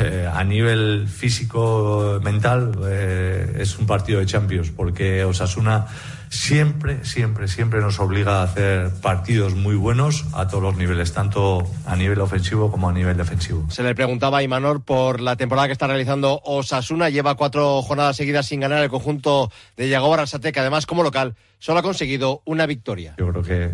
eh, 0.00 0.28
a 0.32 0.42
nivel 0.42 1.06
físico, 1.08 2.18
mental, 2.22 2.72
eh, 2.86 3.58
es 3.60 3.78
un 3.78 3.86
partido 3.86 4.18
de 4.18 4.26
Champions, 4.26 4.70
porque 4.70 5.24
Osasuna 5.24 5.86
siempre, 6.34 7.04
siempre, 7.04 7.48
siempre 7.48 7.80
nos 7.80 8.00
obliga 8.00 8.40
a 8.40 8.42
hacer 8.42 8.90
partidos 9.00 9.54
muy 9.54 9.76
buenos 9.76 10.26
a 10.32 10.48
todos 10.48 10.62
los 10.62 10.76
niveles, 10.76 11.12
tanto 11.12 11.62
a 11.86 11.96
nivel 11.96 12.20
ofensivo 12.20 12.70
como 12.70 12.88
a 12.88 12.92
nivel 12.92 13.16
defensivo. 13.16 13.70
Se 13.70 13.82
le 13.82 13.94
preguntaba 13.94 14.38
a 14.38 14.42
Imanor 14.42 14.82
por 14.82 15.20
la 15.20 15.36
temporada 15.36 15.68
que 15.68 15.72
está 15.72 15.86
realizando 15.86 16.40
Osasuna. 16.44 17.08
Lleva 17.08 17.36
cuatro 17.36 17.80
jornadas 17.82 18.16
seguidas 18.16 18.46
sin 18.46 18.60
ganar 18.60 18.82
el 18.82 18.90
conjunto 18.90 19.50
de 19.76 19.88
Yago 19.88 20.12
Arrasate, 20.12 20.52
que 20.52 20.60
además 20.60 20.86
como 20.86 21.02
local 21.02 21.36
solo 21.58 21.78
ha 21.78 21.82
conseguido 21.82 22.42
una 22.44 22.66
victoria. 22.66 23.14
Yo 23.16 23.28
creo 23.28 23.42
que 23.42 23.70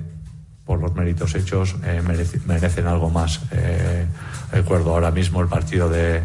por 0.64 0.81
los 0.81 0.95
méritos 0.95 1.35
hechos 1.35 1.75
eh, 1.85 2.02
merece, 2.07 2.40
merecen 2.47 2.87
algo 2.87 3.11
más. 3.11 3.40
Eh, 3.52 4.07
recuerdo 4.52 4.93
ahora 4.93 5.11
mismo 5.11 5.40
el 5.40 5.49
partido 5.49 5.88
de 5.88 6.23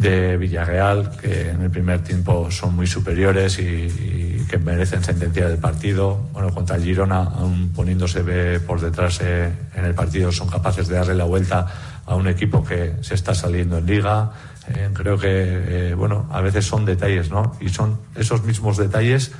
de 0.00 0.38
Villarreal, 0.38 1.10
que 1.20 1.50
en 1.50 1.60
el 1.60 1.70
primer 1.70 2.02
tiempo 2.02 2.50
son 2.50 2.74
muy 2.74 2.86
superiores 2.86 3.58
y, 3.58 4.46
que 4.48 4.58
merecen 4.58 5.04
sentencia 5.04 5.46
del 5.46 5.58
partido. 5.58 6.16
Bueno, 6.32 6.52
contra 6.52 6.80
Girona, 6.80 7.18
aún 7.18 7.70
poniéndose 7.72 8.22
por 8.60 8.80
detrás 8.80 9.20
eh, 9.22 9.52
en 9.76 9.84
el 9.84 9.94
partido, 9.94 10.32
son 10.32 10.48
capaces 10.48 10.88
de 10.88 10.96
darle 10.96 11.14
la 11.14 11.24
vuelta 11.24 11.66
a 12.06 12.14
un 12.16 12.26
equipo 12.26 12.64
que 12.64 12.94
se 13.02 13.14
está 13.14 13.34
saliendo 13.34 13.78
en 13.78 13.86
liga. 13.86 14.32
Eh, 14.68 14.88
creo 14.94 15.18
que, 15.18 15.28
eh, 15.30 15.94
bueno, 15.94 16.26
a 16.32 16.40
veces 16.40 16.64
son 16.64 16.84
detalles, 16.84 17.30
¿no? 17.30 17.56
Y 17.60 17.68
son 17.68 18.00
esos 18.16 18.42
mismos 18.42 18.78
detalles 18.78 19.32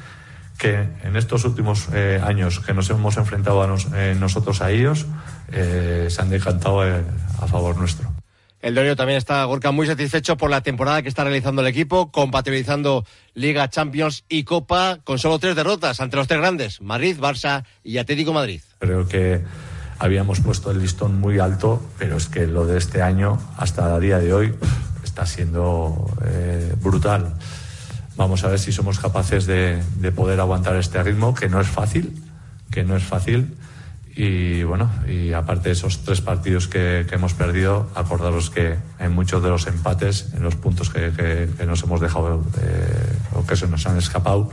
que 0.58 0.88
en 1.02 1.16
estos 1.16 1.46
últimos 1.46 1.88
años 1.88 2.60
que 2.60 2.74
nos 2.74 2.90
hemos 2.90 3.16
enfrentado 3.16 3.62
a 3.62 3.66
nos, 3.66 3.88
nosotros 4.20 4.60
a 4.60 4.70
ellos, 4.70 5.06
se 5.50 6.20
han 6.20 6.28
decantado 6.28 6.82
a 6.82 7.46
favor 7.46 7.78
nuestro. 7.78 8.09
El 8.62 8.74
Dorio 8.74 8.94
también 8.94 9.16
está, 9.16 9.42
Gorka, 9.44 9.70
muy 9.70 9.86
satisfecho 9.86 10.36
por 10.36 10.50
la 10.50 10.60
temporada 10.60 11.00
que 11.00 11.08
está 11.08 11.24
realizando 11.24 11.62
el 11.62 11.68
equipo, 11.68 12.12
compatibilizando 12.12 13.06
Liga, 13.32 13.70
Champions 13.70 14.24
y 14.28 14.44
Copa 14.44 14.98
con 15.02 15.18
solo 15.18 15.38
tres 15.38 15.56
derrotas 15.56 16.00
ante 16.00 16.16
los 16.16 16.28
tres 16.28 16.40
grandes, 16.40 16.82
Madrid, 16.82 17.16
Barça 17.18 17.64
y 17.82 17.96
Atlético 17.96 18.34
Madrid. 18.34 18.60
Creo 18.78 19.08
que 19.08 19.40
habíamos 19.98 20.40
puesto 20.40 20.70
el 20.70 20.80
listón 20.80 21.18
muy 21.20 21.38
alto, 21.38 21.82
pero 21.98 22.18
es 22.18 22.26
que 22.26 22.46
lo 22.46 22.66
de 22.66 22.76
este 22.76 23.00
año 23.00 23.38
hasta 23.56 23.96
el 23.96 24.02
día 24.02 24.18
de 24.18 24.34
hoy 24.34 24.54
está 25.02 25.24
siendo 25.24 26.10
eh, 26.26 26.74
brutal. 26.82 27.34
Vamos 28.16 28.44
a 28.44 28.48
ver 28.48 28.58
si 28.58 28.72
somos 28.72 28.98
capaces 28.98 29.46
de, 29.46 29.82
de 29.96 30.12
poder 30.12 30.38
aguantar 30.38 30.76
este 30.76 31.02
ritmo, 31.02 31.34
que 31.34 31.48
no 31.48 31.62
es 31.62 31.68
fácil, 31.68 32.22
que 32.70 32.84
no 32.84 32.94
es 32.94 33.04
fácil. 33.04 33.56
Y 34.22 34.64
bueno, 34.64 34.90
y 35.08 35.32
aparte 35.32 35.70
de 35.70 35.72
esos 35.72 36.04
tres 36.04 36.20
partidos 36.20 36.68
que, 36.68 37.06
que 37.08 37.14
hemos 37.14 37.32
perdido, 37.32 37.88
acordaros 37.94 38.50
que 38.50 38.76
en 38.98 39.12
muchos 39.12 39.42
de 39.42 39.48
los 39.48 39.66
empates, 39.66 40.34
en 40.34 40.42
los 40.42 40.56
puntos 40.56 40.90
que, 40.90 41.10
que, 41.12 41.48
que 41.56 41.64
nos 41.64 41.82
hemos 41.84 42.02
dejado 42.02 42.44
eh, 42.60 43.16
o 43.32 43.46
que 43.46 43.56
se 43.56 43.66
nos 43.66 43.86
han 43.86 43.96
escapado, 43.96 44.50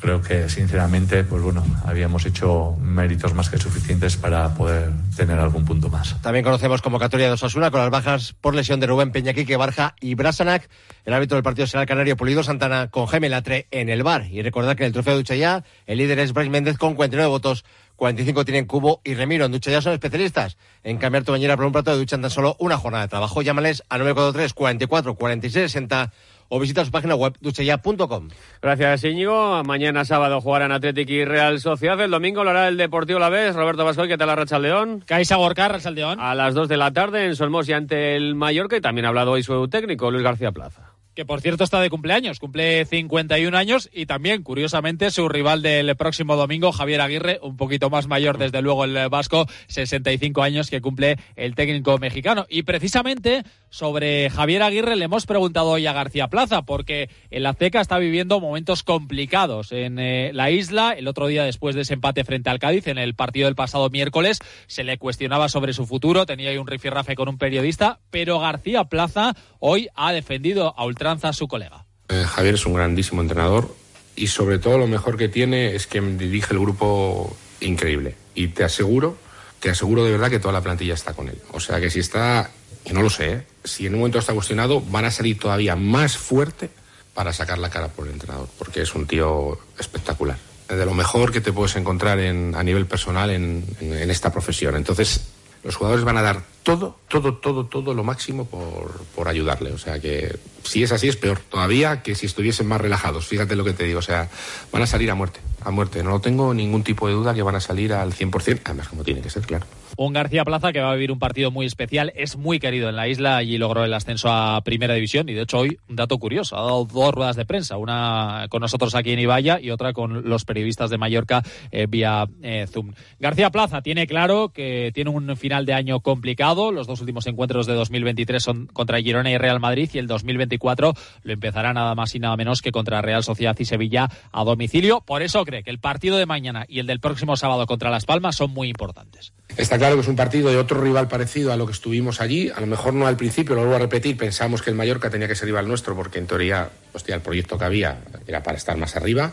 creo 0.00 0.22
que 0.22 0.48
sinceramente, 0.48 1.24
pues 1.24 1.42
bueno, 1.42 1.64
habíamos 1.84 2.24
hecho 2.26 2.76
méritos 2.80 3.34
más 3.34 3.50
que 3.50 3.58
suficientes 3.58 4.16
para 4.16 4.54
poder 4.54 4.90
tener 5.16 5.38
algún 5.38 5.64
punto 5.64 5.88
más. 5.88 6.20
También 6.22 6.44
conocemos 6.44 6.82
convocatoria 6.82 7.26
de 7.26 7.32
Osasuna 7.32 7.70
con 7.70 7.80
las 7.80 7.90
bajas 7.90 8.34
por 8.40 8.54
lesión 8.54 8.80
de 8.80 8.86
Rubén 8.86 9.12
Peñaquique, 9.12 9.56
Barja 9.56 9.94
y 10.00 10.14
Brasanac. 10.14 10.68
El 11.04 11.14
árbitro 11.14 11.36
del 11.36 11.44
partido 11.44 11.66
será 11.66 11.82
el 11.82 11.88
canario 11.88 12.16
Pulido 12.16 12.42
Santana 12.42 12.88
con 12.88 13.08
Gemelatre 13.08 13.66
en 13.70 13.88
el 13.88 14.02
bar. 14.02 14.26
Y 14.30 14.42
recordar 14.42 14.76
que 14.76 14.84
en 14.84 14.88
el 14.88 14.92
trofeo 14.92 15.14
de 15.14 15.20
Duchaya 15.20 15.64
el 15.86 15.98
líder 15.98 16.18
es 16.18 16.32
Bryce 16.32 16.50
Méndez 16.50 16.78
con 16.78 16.94
49 16.94 17.28
votos. 17.28 17.64
45 17.96 18.46
tienen 18.46 18.64
Cubo 18.64 19.02
y 19.04 19.14
Remiro. 19.14 19.44
En 19.44 19.52
Ducha 19.52 19.70
ya 19.70 19.82
son 19.82 19.92
especialistas 19.92 20.56
en 20.82 20.96
cambiar 20.96 21.22
tu 21.22 21.32
bañera 21.32 21.56
por 21.56 21.66
un 21.66 21.72
plato 21.72 21.90
de 21.90 21.98
ducha 21.98 22.16
en 22.16 22.22
tan 22.22 22.30
solo 22.30 22.56
una 22.58 22.78
jornada 22.78 23.04
de 23.04 23.08
trabajo. 23.08 23.42
Llámales 23.42 23.82
a 23.90 23.98
943 23.98 24.54
44 24.54 25.14
46 25.16 25.70
60 25.70 26.12
o 26.50 26.60
visita 26.60 26.84
su 26.84 26.90
página 26.90 27.14
web 27.14 27.34
duchaya.com. 27.40 28.28
Gracias, 28.60 29.04
Íñigo. 29.04 29.62
Mañana 29.64 30.04
sábado 30.04 30.40
jugarán 30.40 30.72
Atlético 30.72 31.12
y 31.12 31.24
Real 31.24 31.60
Sociedad. 31.60 31.98
El 32.00 32.10
domingo 32.10 32.44
lo 32.44 32.50
hará 32.50 32.68
el 32.68 32.76
Deportivo 32.76 33.18
La 33.18 33.30
Vez. 33.30 33.56
Roberto 33.56 33.84
Vascoy, 33.84 34.08
¿qué 34.08 34.18
tal 34.18 34.26
la 34.26 34.36
Racha 34.36 34.58
León? 34.58 35.02
Caixa 35.06 35.36
Gorka, 35.36 35.68
Racha 35.68 35.90
León. 35.90 36.20
A 36.20 36.34
las 36.34 36.54
2 36.54 36.68
de 36.68 36.76
la 36.76 36.92
tarde 36.92 37.24
en 37.24 37.36
Solmos 37.36 37.68
y 37.68 37.72
ante 37.72 38.16
el 38.16 38.34
Mallorca. 38.34 38.76
Y 38.76 38.80
también 38.80 39.06
ha 39.06 39.08
hablado 39.08 39.30
hoy 39.32 39.42
su 39.42 39.68
técnico, 39.68 40.10
Luis 40.10 40.24
García 40.24 40.52
Plaza 40.52 40.89
que 41.20 41.26
por 41.26 41.42
cierto 41.42 41.64
está 41.64 41.82
de 41.82 41.90
cumpleaños, 41.90 42.38
cumple 42.38 42.86
51 42.86 43.54
años 43.54 43.90
y 43.92 44.06
también, 44.06 44.42
curiosamente, 44.42 45.10
su 45.10 45.28
rival 45.28 45.60
del 45.60 45.94
próximo 45.94 46.34
domingo, 46.34 46.72
Javier 46.72 47.02
Aguirre, 47.02 47.38
un 47.42 47.58
poquito 47.58 47.90
más 47.90 48.06
mayor, 48.06 48.38
desde 48.38 48.62
luego 48.62 48.84
el 48.84 49.10
vasco, 49.10 49.46
65 49.66 50.42
años 50.42 50.70
que 50.70 50.80
cumple 50.80 51.18
el 51.36 51.54
técnico 51.54 51.98
mexicano. 51.98 52.46
Y 52.48 52.62
precisamente 52.62 53.44
sobre 53.68 54.30
Javier 54.30 54.62
Aguirre 54.62 54.96
le 54.96 55.04
hemos 55.04 55.26
preguntado 55.26 55.68
hoy 55.68 55.86
a 55.86 55.92
García 55.92 56.28
Plaza, 56.28 56.62
porque 56.62 57.10
el 57.30 57.44
Azteca 57.44 57.82
está 57.82 57.98
viviendo 57.98 58.40
momentos 58.40 58.82
complicados 58.82 59.72
en 59.72 59.98
eh, 59.98 60.30
la 60.32 60.50
isla. 60.50 60.92
El 60.92 61.06
otro 61.06 61.26
día, 61.26 61.44
después 61.44 61.74
de 61.74 61.82
ese 61.82 61.92
empate 61.92 62.24
frente 62.24 62.48
al 62.48 62.58
Cádiz, 62.58 62.86
en 62.86 62.96
el 62.96 63.14
partido 63.14 63.44
del 63.44 63.56
pasado 63.56 63.90
miércoles, 63.90 64.38
se 64.68 64.84
le 64.84 64.96
cuestionaba 64.96 65.50
sobre 65.50 65.74
su 65.74 65.84
futuro, 65.84 66.24
tenía 66.24 66.48
ahí 66.48 66.56
un 66.56 66.66
rifirrafe 66.66 67.14
con 67.14 67.28
un 67.28 67.36
periodista, 67.36 68.00
pero 68.10 68.40
García 68.40 68.84
Plaza 68.84 69.34
hoy 69.58 69.88
ha 69.94 70.12
defendido 70.12 70.74
a 70.78 70.84
a 71.22 71.32
su 71.32 71.48
colega. 71.48 71.84
Eh, 72.08 72.24
Javier 72.26 72.54
es 72.54 72.66
un 72.66 72.74
grandísimo 72.74 73.22
entrenador 73.22 73.74
y 74.16 74.28
sobre 74.28 74.58
todo 74.58 74.78
lo 74.78 74.86
mejor 74.86 75.16
que 75.16 75.28
tiene 75.28 75.74
es 75.74 75.86
que 75.86 76.00
dirige 76.00 76.52
el 76.52 76.60
grupo 76.60 77.36
increíble. 77.60 78.16
Y 78.34 78.48
te 78.48 78.64
aseguro, 78.64 79.16
te 79.60 79.70
aseguro 79.70 80.04
de 80.04 80.12
verdad 80.12 80.30
que 80.30 80.38
toda 80.38 80.52
la 80.52 80.60
plantilla 80.60 80.94
está 80.94 81.14
con 81.14 81.28
él. 81.28 81.38
O 81.52 81.60
sea 81.60 81.80
que 81.80 81.90
si 81.90 82.00
está, 82.00 82.50
y 82.84 82.92
no 82.92 83.02
lo 83.02 83.10
sé, 83.10 83.32
¿eh? 83.32 83.46
si 83.64 83.86
en 83.86 83.94
un 83.94 84.00
momento 84.00 84.18
está 84.18 84.32
cuestionado, 84.32 84.80
van 84.80 85.04
a 85.04 85.10
salir 85.10 85.38
todavía 85.38 85.76
más 85.76 86.16
fuerte 86.16 86.70
para 87.14 87.32
sacar 87.32 87.58
la 87.58 87.70
cara 87.70 87.88
por 87.88 88.06
el 88.06 88.14
entrenador, 88.14 88.48
porque 88.58 88.82
es 88.82 88.94
un 88.94 89.06
tío 89.06 89.58
espectacular. 89.78 90.38
De 90.68 90.86
lo 90.86 90.94
mejor 90.94 91.32
que 91.32 91.40
te 91.40 91.52
puedes 91.52 91.74
encontrar 91.74 92.20
en, 92.20 92.54
a 92.54 92.62
nivel 92.62 92.86
personal 92.86 93.30
en 93.30 93.64
esta 94.08 94.30
profesión. 94.30 94.76
Entonces, 94.76 95.20
los 95.62 95.76
jugadores 95.76 96.04
van 96.04 96.16
a 96.16 96.22
dar 96.22 96.42
todo, 96.62 96.96
todo, 97.08 97.34
todo, 97.34 97.66
todo 97.66 97.94
lo 97.94 98.04
máximo 98.04 98.44
por, 98.44 99.02
por, 99.14 99.28
ayudarle. 99.28 99.72
O 99.72 99.78
sea 99.78 99.98
que 100.00 100.38
si 100.62 100.82
es 100.82 100.92
así 100.92 101.08
es 101.08 101.16
peor 101.16 101.38
todavía 101.38 102.02
que 102.02 102.14
si 102.14 102.26
estuviesen 102.26 102.66
más 102.66 102.80
relajados. 102.80 103.26
Fíjate 103.26 103.56
lo 103.56 103.64
que 103.64 103.72
te 103.72 103.84
digo. 103.84 103.98
O 103.98 104.02
sea, 104.02 104.28
van 104.72 104.82
a 104.82 104.86
salir 104.86 105.10
a 105.10 105.14
muerte, 105.14 105.40
a 105.62 105.70
muerte. 105.70 106.02
No 106.02 106.20
tengo 106.20 106.54
ningún 106.54 106.82
tipo 106.82 107.08
de 107.08 107.14
duda 107.14 107.34
que 107.34 107.42
van 107.42 107.56
a 107.56 107.60
salir 107.60 107.92
al 107.92 108.12
100%, 108.12 108.60
además 108.64 108.88
como 108.88 109.04
tiene 109.04 109.20
que 109.20 109.30
ser, 109.30 109.46
claro. 109.46 109.66
Un 110.02 110.14
García 110.14 110.46
Plaza 110.46 110.72
que 110.72 110.80
va 110.80 110.92
a 110.92 110.94
vivir 110.94 111.12
un 111.12 111.18
partido 111.18 111.50
muy 111.50 111.66
especial, 111.66 112.10
es 112.16 112.38
muy 112.38 112.58
querido 112.58 112.88
en 112.88 112.96
la 112.96 113.06
isla, 113.06 113.36
allí 113.36 113.58
logró 113.58 113.84
el 113.84 113.92
ascenso 113.92 114.30
a 114.30 114.58
Primera 114.62 114.94
División 114.94 115.28
y 115.28 115.34
de 115.34 115.42
hecho 115.42 115.58
hoy, 115.58 115.76
un 115.90 115.96
dato 115.96 116.16
curioso, 116.16 116.56
ha 116.56 116.62
dado 116.62 116.86
dos 116.86 117.12
ruedas 117.12 117.36
de 117.36 117.44
prensa, 117.44 117.76
una 117.76 118.46
con 118.48 118.62
nosotros 118.62 118.94
aquí 118.94 119.12
en 119.12 119.18
Ibaya 119.18 119.60
y 119.60 119.70
otra 119.70 119.92
con 119.92 120.26
los 120.26 120.46
periodistas 120.46 120.88
de 120.88 120.96
Mallorca 120.96 121.42
eh, 121.70 121.84
vía 121.86 122.26
eh, 122.40 122.66
Zoom. 122.66 122.94
García 123.18 123.50
Plaza 123.50 123.82
tiene 123.82 124.06
claro 124.06 124.48
que 124.54 124.90
tiene 124.94 125.10
un 125.10 125.36
final 125.36 125.66
de 125.66 125.74
año 125.74 126.00
complicado, 126.00 126.72
los 126.72 126.86
dos 126.86 127.02
últimos 127.02 127.26
encuentros 127.26 127.66
de 127.66 127.74
2023 127.74 128.42
son 128.42 128.66
contra 128.68 129.02
Girona 129.02 129.30
y 129.30 129.36
Real 129.36 129.60
Madrid 129.60 129.90
y 129.92 129.98
el 129.98 130.06
2024 130.06 130.94
lo 131.24 131.32
empezará 131.34 131.74
nada 131.74 131.94
más 131.94 132.14
y 132.14 132.20
nada 132.20 132.38
menos 132.38 132.62
que 132.62 132.72
contra 132.72 133.02
Real 133.02 133.22
Sociedad 133.22 133.54
y 133.58 133.66
Sevilla 133.66 134.08
a 134.32 134.44
domicilio, 134.44 135.02
por 135.02 135.20
eso 135.20 135.44
cree 135.44 135.62
que 135.62 135.68
el 135.68 135.78
partido 135.78 136.16
de 136.16 136.24
mañana 136.24 136.64
y 136.68 136.78
el 136.78 136.86
del 136.86 137.00
próximo 137.00 137.36
sábado 137.36 137.66
contra 137.66 137.90
Las 137.90 138.06
Palmas 138.06 138.36
son 138.36 138.50
muy 138.50 138.70
importantes. 138.70 139.34
Está 139.60 139.76
claro 139.76 139.96
que 139.96 140.00
es 140.00 140.08
un 140.08 140.16
partido 140.16 140.48
de 140.48 140.56
otro 140.56 140.80
rival 140.80 141.06
parecido 141.06 141.52
a 141.52 141.56
lo 141.56 141.66
que 141.66 141.72
estuvimos 141.72 142.22
allí. 142.22 142.48
A 142.48 142.60
lo 142.60 142.66
mejor 142.66 142.94
no 142.94 143.06
al 143.06 143.18
principio, 143.18 143.54
lo 143.54 143.60
vuelvo 143.60 143.76
a 143.76 143.80
repetir, 143.80 144.16
pensamos 144.16 144.62
que 144.62 144.70
el 144.70 144.76
Mallorca 144.76 145.10
tenía 145.10 145.28
que 145.28 145.34
ser 145.34 145.46
rival 145.46 145.68
nuestro 145.68 145.94
porque 145.94 146.18
en 146.18 146.26
teoría, 146.26 146.70
hostia, 146.94 147.14
el 147.14 147.20
proyecto 147.20 147.58
que 147.58 147.66
había 147.66 147.98
era 148.26 148.42
para 148.42 148.56
estar 148.56 148.78
más 148.78 148.96
arriba. 148.96 149.32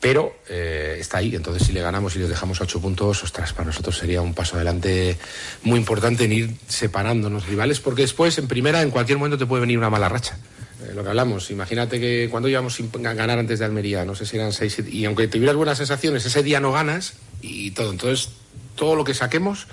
Pero 0.00 0.36
eh, 0.50 0.98
está 1.00 1.16
ahí, 1.18 1.34
entonces 1.34 1.66
si 1.66 1.72
le 1.72 1.80
ganamos 1.80 2.14
y 2.14 2.18
les 2.18 2.28
dejamos 2.28 2.60
ocho 2.60 2.78
puntos, 2.78 3.24
ostras, 3.24 3.54
para 3.54 3.64
nosotros 3.64 3.96
sería 3.96 4.20
un 4.20 4.34
paso 4.34 4.56
adelante 4.56 5.16
muy 5.62 5.78
importante 5.78 6.24
en 6.24 6.32
ir 6.32 6.50
separándonos 6.68 7.46
rivales, 7.46 7.80
porque 7.80 8.02
después 8.02 8.36
en 8.36 8.46
primera 8.46 8.82
en 8.82 8.90
cualquier 8.90 9.16
momento 9.16 9.38
te 9.38 9.46
puede 9.46 9.62
venir 9.62 9.78
una 9.78 9.88
mala 9.88 10.10
racha. 10.10 10.36
Eh, 10.82 10.92
lo 10.94 11.02
que 11.02 11.08
hablamos, 11.08 11.50
imagínate 11.50 11.98
que 11.98 12.28
cuando 12.30 12.50
íbamos 12.50 12.74
sin 12.74 12.92
ganar 12.92 13.38
antes 13.38 13.60
de 13.60 13.64
Almería, 13.64 14.04
no 14.04 14.14
sé 14.14 14.26
si 14.26 14.36
eran 14.36 14.52
seis, 14.52 14.78
y 14.86 15.06
aunque 15.06 15.26
tuvieras 15.26 15.56
buenas 15.56 15.78
sensaciones, 15.78 16.26
ese 16.26 16.42
día 16.42 16.60
no 16.60 16.70
ganas 16.72 17.14
y 17.40 17.70
todo. 17.70 17.90
Entonces 17.90 18.28
todo 18.74 18.96
lo 18.96 19.04
que 19.04 19.14
saquemos, 19.14 19.66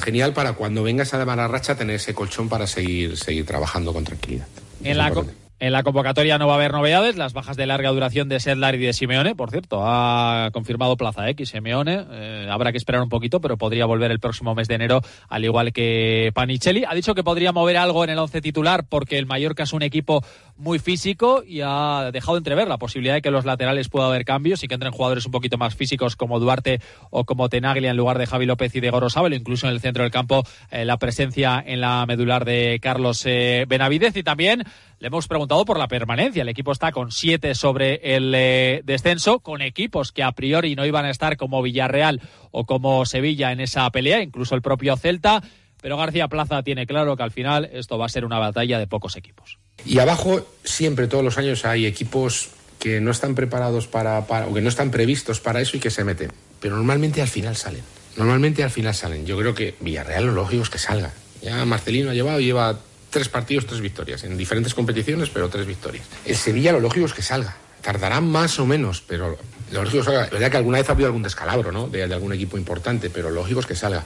genial 0.00 0.32
para 0.34 0.52
cuando 0.52 0.82
venga 0.82 1.02
esa 1.02 1.24
mala 1.24 1.48
racha 1.48 1.76
tener 1.76 1.96
ese 1.96 2.14
colchón 2.14 2.48
para 2.48 2.66
seguir, 2.66 3.16
seguir 3.16 3.46
trabajando 3.46 3.92
con 3.92 4.04
tranquilidad. 4.04 4.46
En 4.84 4.98
la, 4.98 5.12
en 5.60 5.72
la 5.72 5.82
convocatoria 5.82 6.38
no 6.38 6.46
va 6.46 6.54
a 6.54 6.56
haber 6.56 6.72
novedades, 6.72 7.16
las 7.16 7.32
bajas 7.32 7.56
de 7.56 7.66
larga 7.66 7.90
duración 7.90 8.28
de 8.28 8.38
Sedlar 8.38 8.76
y 8.76 8.78
de 8.78 8.92
Simeone, 8.92 9.34
por 9.34 9.50
cierto, 9.50 9.80
ha 9.82 10.50
confirmado 10.52 10.96
Plaza 10.96 11.28
X 11.30 11.48
Simeone, 11.48 12.06
eh, 12.10 12.48
habrá 12.48 12.70
que 12.70 12.78
esperar 12.78 13.02
un 13.02 13.08
poquito, 13.08 13.40
pero 13.40 13.56
podría 13.56 13.84
volver 13.84 14.10
el 14.10 14.20
próximo 14.20 14.54
mes 14.54 14.68
de 14.68 14.76
enero, 14.76 15.00
al 15.28 15.44
igual 15.44 15.72
que 15.72 16.30
Panicelli. 16.32 16.84
Ha 16.88 16.94
dicho 16.94 17.14
que 17.14 17.24
podría 17.24 17.52
mover 17.52 17.76
algo 17.76 18.04
en 18.04 18.10
el 18.10 18.18
once 18.18 18.40
titular 18.40 18.86
porque 18.88 19.18
el 19.18 19.26
Mallorca 19.26 19.64
es 19.64 19.72
un 19.72 19.82
equipo 19.82 20.22
muy 20.56 20.78
físico 20.78 21.42
y 21.46 21.60
ha 21.64 22.10
dejado 22.12 22.38
entrever 22.38 22.68
la 22.68 22.78
posibilidad 22.78 23.14
de 23.14 23.22
que 23.22 23.30
los 23.30 23.44
laterales 23.44 23.88
pueda 23.88 24.06
haber 24.06 24.24
cambios 24.24 24.62
y 24.62 24.68
que 24.68 24.74
entren 24.74 24.92
jugadores 24.92 25.26
un 25.26 25.32
poquito 25.32 25.58
más 25.58 25.74
físicos 25.74 26.16
como 26.16 26.38
Duarte 26.38 26.80
o 27.10 27.24
como 27.24 27.48
Tenaglia 27.48 27.90
en 27.90 27.96
lugar 27.96 28.18
de 28.18 28.26
Javi 28.26 28.46
López 28.46 28.74
y 28.76 28.80
de 28.80 28.90
Gorosabel, 28.90 29.34
incluso 29.34 29.66
en 29.66 29.72
el 29.72 29.80
centro 29.80 30.04
del 30.04 30.12
campo 30.12 30.44
eh, 30.70 30.84
la 30.84 30.98
presencia 30.98 31.62
en 31.64 31.80
la 31.80 32.06
medular 32.06 32.44
de 32.44 32.78
Carlos 32.80 33.24
eh, 33.26 33.64
Benavidez. 33.68 34.16
Y 34.16 34.22
también 34.22 34.64
le 35.00 35.06
hemos 35.06 35.28
preguntado 35.28 35.64
por 35.64 35.78
la 35.78 35.88
permanencia. 35.88 36.42
El 36.42 36.48
equipo 36.48 36.72
está 36.72 36.92
con 36.92 37.12
siete 37.12 37.54
sobre 37.54 38.16
el 38.16 38.32
eh, 38.34 38.82
descenso, 38.84 39.40
con 39.40 39.62
equipos 39.62 40.12
que 40.12 40.22
a 40.22 40.32
priori 40.32 40.74
no 40.74 40.84
iban 40.84 41.04
a 41.04 41.10
estar 41.10 41.36
como 41.36 41.62
Villarreal 41.62 42.20
o 42.50 42.66
como 42.66 43.04
Sevilla 43.06 43.52
en 43.52 43.60
esa 43.60 43.88
pelea, 43.90 44.22
incluso 44.22 44.54
el 44.54 44.62
propio 44.62 44.96
Celta. 44.96 45.42
Pero 45.80 45.96
García 45.96 46.26
Plaza 46.26 46.62
tiene 46.64 46.86
claro 46.86 47.16
que 47.16 47.22
al 47.22 47.30
final 47.30 47.70
esto 47.72 47.98
va 47.98 48.06
a 48.06 48.08
ser 48.08 48.24
una 48.24 48.40
batalla 48.40 48.80
de 48.80 48.88
pocos 48.88 49.16
equipos. 49.16 49.58
Y 49.84 50.00
abajo 50.00 50.44
siempre, 50.64 51.06
todos 51.06 51.22
los 51.22 51.38
años, 51.38 51.64
hay 51.64 51.86
equipos 51.86 52.50
que 52.80 53.00
no 53.00 53.12
están 53.12 53.36
preparados 53.36 53.86
para, 53.86 54.18
o 54.18 54.54
que 54.54 54.60
no 54.60 54.68
están 54.68 54.90
previstos 54.90 55.40
para 55.40 55.60
eso 55.60 55.76
y 55.76 55.80
que 55.80 55.90
se 55.90 56.02
meten. 56.02 56.32
Pero 56.60 56.76
normalmente 56.76 57.22
al 57.22 57.28
final 57.28 57.54
salen. 57.54 57.82
Normalmente 58.16 58.64
al 58.64 58.70
final 58.70 58.94
salen. 58.94 59.24
Yo 59.24 59.38
creo 59.38 59.54
que 59.54 59.76
Villarreal 59.78 60.26
lo 60.26 60.32
lógico 60.32 60.64
es 60.64 60.70
que 60.70 60.78
salga. 60.78 61.12
Ya 61.42 61.64
Marcelino 61.64 62.10
ha 62.10 62.14
llevado, 62.14 62.40
lleva 62.40 62.76
tres 63.10 63.28
partidos, 63.28 63.66
tres 63.66 63.80
victorias, 63.80 64.24
en 64.24 64.36
diferentes 64.36 64.74
competiciones, 64.74 65.30
pero 65.30 65.48
tres 65.48 65.66
victorias. 65.66 66.06
El 66.24 66.36
Sevilla 66.36 66.72
lo 66.72 66.80
lógico 66.80 67.06
es 67.06 67.12
que 67.12 67.22
salga. 67.22 67.56
Tardará 67.82 68.20
más 68.20 68.58
o 68.58 68.66
menos, 68.66 69.02
pero 69.06 69.38
lo 69.72 69.82
lógico 69.82 70.02
es 70.02 70.06
que 70.06 70.12
salga. 70.12 70.28
Verdad 70.30 70.50
que 70.50 70.56
alguna 70.56 70.78
vez 70.78 70.88
ha 70.88 70.92
habido 70.92 71.06
algún 71.06 71.22
descalabro, 71.22 71.72
¿no? 71.72 71.88
De, 71.88 72.02
algún 72.02 72.32
equipo 72.32 72.58
importante, 72.58 73.10
pero 73.10 73.30
lo 73.30 73.36
lógico 73.36 73.60
es 73.60 73.66
que 73.66 73.76
salga. 73.76 74.04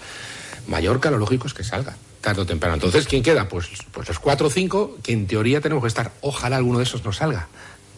Mallorca 0.66 1.11
lo 1.11 1.18
lógico 1.18 1.47
es 1.47 1.54
que 1.54 1.64
salga, 1.64 1.97
tarde 2.21 2.42
o 2.42 2.47
temprano. 2.47 2.75
Entonces, 2.75 3.06
¿quién 3.06 3.23
queda? 3.23 3.49
Pues, 3.49 3.68
pues 3.90 4.06
los 4.06 4.18
cuatro 4.18 4.47
o 4.47 4.50
cinco 4.50 4.97
que 5.02 5.12
en 5.12 5.26
teoría 5.26 5.61
tenemos 5.61 5.82
que 5.82 5.88
estar. 5.88 6.12
Ojalá 6.21 6.56
alguno 6.56 6.78
de 6.78 6.85
esos 6.85 7.04
no 7.04 7.12
salga 7.12 7.49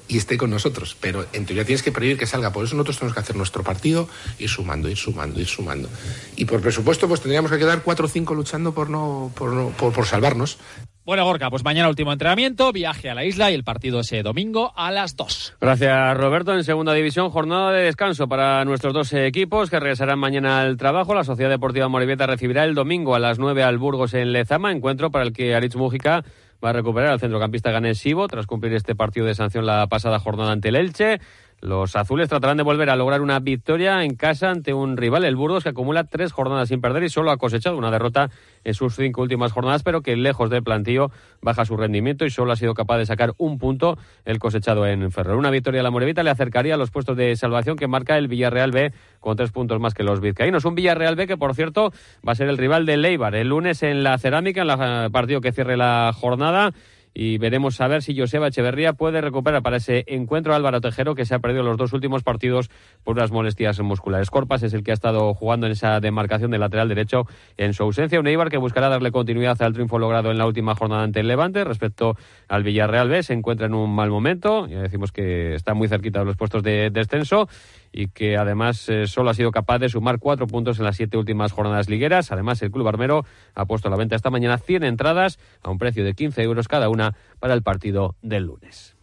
y 0.08 0.18
esté 0.18 0.36
con 0.36 0.50
nosotros. 0.50 0.96
Pero 1.00 1.26
en 1.32 1.46
teoría 1.46 1.64
tienes 1.64 1.82
que 1.82 1.92
prever 1.92 2.16
que 2.16 2.26
salga. 2.26 2.52
Por 2.52 2.64
eso 2.64 2.74
nosotros 2.74 2.98
tenemos 2.98 3.14
que 3.14 3.20
hacer 3.20 3.36
nuestro 3.36 3.62
partido, 3.62 4.08
ir 4.38 4.48
sumando, 4.48 4.88
ir 4.88 4.96
sumando, 4.96 5.40
ir 5.40 5.46
sumando. 5.46 5.88
Y 6.36 6.44
por 6.44 6.60
presupuesto, 6.60 7.08
pues 7.08 7.20
tendríamos 7.20 7.50
que 7.50 7.58
quedar 7.58 7.82
cuatro 7.82 8.06
o 8.06 8.08
cinco 8.08 8.34
luchando 8.34 8.74
por 8.74 8.90
no, 8.90 9.32
por, 9.34 9.52
no, 9.52 9.70
por, 9.70 9.92
por 9.92 10.06
salvarnos. 10.06 10.58
Bueno, 11.06 11.26
Gorka, 11.26 11.50
pues 11.50 11.62
mañana 11.62 11.90
último 11.90 12.14
entrenamiento, 12.14 12.72
viaje 12.72 13.10
a 13.10 13.14
la 13.14 13.26
isla 13.26 13.50
y 13.50 13.54
el 13.54 13.62
partido 13.62 14.00
ese 14.00 14.22
domingo 14.22 14.72
a 14.74 14.90
las 14.90 15.16
2. 15.16 15.56
Gracias, 15.60 16.16
Roberto. 16.16 16.54
En 16.54 16.64
segunda 16.64 16.94
división, 16.94 17.28
jornada 17.28 17.72
de 17.72 17.82
descanso 17.82 18.26
para 18.26 18.64
nuestros 18.64 18.94
dos 18.94 19.12
equipos 19.12 19.68
que 19.68 19.78
regresarán 19.78 20.18
mañana 20.18 20.62
al 20.62 20.78
trabajo. 20.78 21.12
La 21.14 21.24
Sociedad 21.24 21.50
Deportiva 21.50 21.88
Moribeta 21.88 22.26
recibirá 22.26 22.64
el 22.64 22.74
domingo 22.74 23.14
a 23.14 23.18
las 23.18 23.38
9 23.38 23.62
al 23.62 23.76
Burgos 23.76 24.14
en 24.14 24.32
Lezama, 24.32 24.72
encuentro 24.72 25.10
para 25.10 25.26
el 25.26 25.34
que 25.34 25.54
Aritz 25.54 25.76
Mújica 25.76 26.24
va 26.64 26.70
a 26.70 26.72
recuperar 26.72 27.10
al 27.10 27.20
centrocampista 27.20 27.94
Sibo 27.94 28.26
tras 28.26 28.46
cumplir 28.46 28.72
este 28.72 28.94
partido 28.94 29.26
de 29.26 29.34
sanción 29.34 29.66
la 29.66 29.86
pasada 29.88 30.18
jornada 30.18 30.52
ante 30.52 30.70
el 30.70 30.76
Elche. 30.76 31.20
Los 31.60 31.96
azules 31.96 32.28
tratarán 32.28 32.56
de 32.56 32.62
volver 32.62 32.90
a 32.90 32.96
lograr 32.96 33.22
una 33.22 33.40
victoria 33.40 34.04
en 34.04 34.16
casa 34.16 34.50
ante 34.50 34.74
un 34.74 34.96
rival, 34.96 35.24
el 35.24 35.36
Burgos, 35.36 35.62
que 35.62 35.70
acumula 35.70 36.04
tres 36.04 36.32
jornadas 36.32 36.68
sin 36.68 36.80
perder 36.80 37.04
y 37.04 37.08
solo 37.08 37.30
ha 37.30 37.36
cosechado 37.36 37.76
una 37.76 37.90
derrota 37.90 38.30
en 38.64 38.74
sus 38.74 38.96
cinco 38.96 39.22
últimas 39.22 39.52
jornadas, 39.52 39.82
pero 39.82 40.02
que 40.02 40.16
lejos 40.16 40.50
del 40.50 40.62
plantío 40.62 41.10
baja 41.40 41.64
su 41.64 41.76
rendimiento 41.76 42.26
y 42.26 42.30
solo 42.30 42.52
ha 42.52 42.56
sido 42.56 42.74
capaz 42.74 42.98
de 42.98 43.06
sacar 43.06 43.32
un 43.38 43.58
punto 43.58 43.96
el 44.24 44.38
cosechado 44.38 44.86
en 44.86 45.10
Ferrer. 45.10 45.36
Una 45.36 45.50
victoria 45.50 45.82
la 45.82 45.90
Morevita 45.90 46.22
le 46.22 46.30
acercaría 46.30 46.74
a 46.74 46.78
los 46.78 46.90
puestos 46.90 47.16
de 47.16 47.34
salvación 47.36 47.76
que 47.76 47.86
marca 47.86 48.18
el 48.18 48.28
Villarreal 48.28 48.70
B 48.70 48.92
con 49.20 49.36
tres 49.36 49.50
puntos 49.50 49.80
más 49.80 49.94
que 49.94 50.02
los 50.02 50.20
vizcaínos. 50.20 50.64
Un 50.64 50.74
Villarreal 50.74 51.16
B 51.16 51.26
que, 51.26 51.36
por 51.36 51.54
cierto, 51.54 51.92
va 52.26 52.32
a 52.32 52.34
ser 52.34 52.48
el 52.48 52.58
rival 52.58 52.86
del 52.86 53.02
Leibar 53.02 53.34
el 53.34 53.48
lunes 53.48 53.82
en 53.82 54.02
la 54.02 54.18
Cerámica, 54.18 54.62
en 54.62 54.70
el 54.70 55.10
partido 55.10 55.40
que 55.40 55.52
cierre 55.52 55.76
la 55.76 56.12
jornada 56.14 56.72
y 57.14 57.38
veremos 57.38 57.80
a 57.80 57.86
ver 57.86 58.02
si 58.02 58.18
Joseba 58.18 58.48
Echeverría 58.48 58.92
puede 58.92 59.20
recuperar 59.20 59.62
para 59.62 59.76
ese 59.76 60.04
encuentro 60.08 60.52
a 60.52 60.56
Álvaro 60.56 60.80
Tejero 60.80 61.14
que 61.14 61.24
se 61.24 61.34
ha 61.34 61.38
perdido 61.38 61.62
los 61.62 61.76
dos 61.76 61.92
últimos 61.92 62.24
partidos 62.24 62.70
por 63.04 63.16
unas 63.16 63.30
molestias 63.30 63.78
musculares. 63.80 64.30
Corpas 64.30 64.64
es 64.64 64.74
el 64.74 64.82
que 64.82 64.90
ha 64.90 64.94
estado 64.94 65.32
jugando 65.32 65.66
en 65.66 65.72
esa 65.72 66.00
demarcación 66.00 66.50
del 66.50 66.60
lateral 66.60 66.88
derecho 66.88 67.26
en 67.56 67.72
su 67.72 67.84
ausencia. 67.84 68.18
Un 68.18 68.26
Eibar 68.26 68.50
que 68.50 68.56
buscará 68.56 68.88
darle 68.88 69.12
continuidad 69.12 69.60
al 69.62 69.72
triunfo 69.72 69.98
logrado 69.98 70.32
en 70.32 70.38
la 70.38 70.46
última 70.46 70.74
jornada 70.74 71.04
ante 71.04 71.20
el 71.20 71.28
Levante. 71.28 71.62
Respecto 71.62 72.16
al 72.48 72.64
Villarreal 72.64 73.08
B, 73.08 73.22
se 73.22 73.32
encuentra 73.32 73.66
en 73.66 73.74
un 73.74 73.94
mal 73.94 74.10
momento. 74.10 74.66
Ya 74.66 74.82
decimos 74.82 75.12
que 75.12 75.54
está 75.54 75.74
muy 75.74 75.86
cerquita 75.86 76.18
de 76.18 76.24
los 76.24 76.36
puestos 76.36 76.64
de 76.64 76.90
descenso 76.90 77.48
y 77.94 78.08
que 78.08 78.36
además 78.36 78.88
eh, 78.88 79.06
solo 79.06 79.30
ha 79.30 79.34
sido 79.34 79.52
capaz 79.52 79.78
de 79.78 79.88
sumar 79.88 80.18
cuatro 80.18 80.48
puntos 80.48 80.78
en 80.78 80.84
las 80.84 80.96
siete 80.96 81.16
últimas 81.16 81.52
jornadas 81.52 81.88
ligueras. 81.88 82.32
Además, 82.32 82.60
el 82.62 82.72
Club 82.72 82.88
Armero 82.88 83.24
ha 83.54 83.66
puesto 83.66 83.86
a 83.86 83.90
la 83.92 83.96
venta 83.96 84.16
esta 84.16 84.30
mañana 84.30 84.58
100 84.58 84.82
entradas 84.82 85.38
a 85.62 85.70
un 85.70 85.78
precio 85.78 86.04
de 86.04 86.14
15 86.14 86.42
euros 86.42 86.66
cada 86.66 86.88
una 86.88 87.14
para 87.38 87.54
el 87.54 87.62
partido 87.62 88.16
del 88.20 88.46
lunes. 88.46 88.96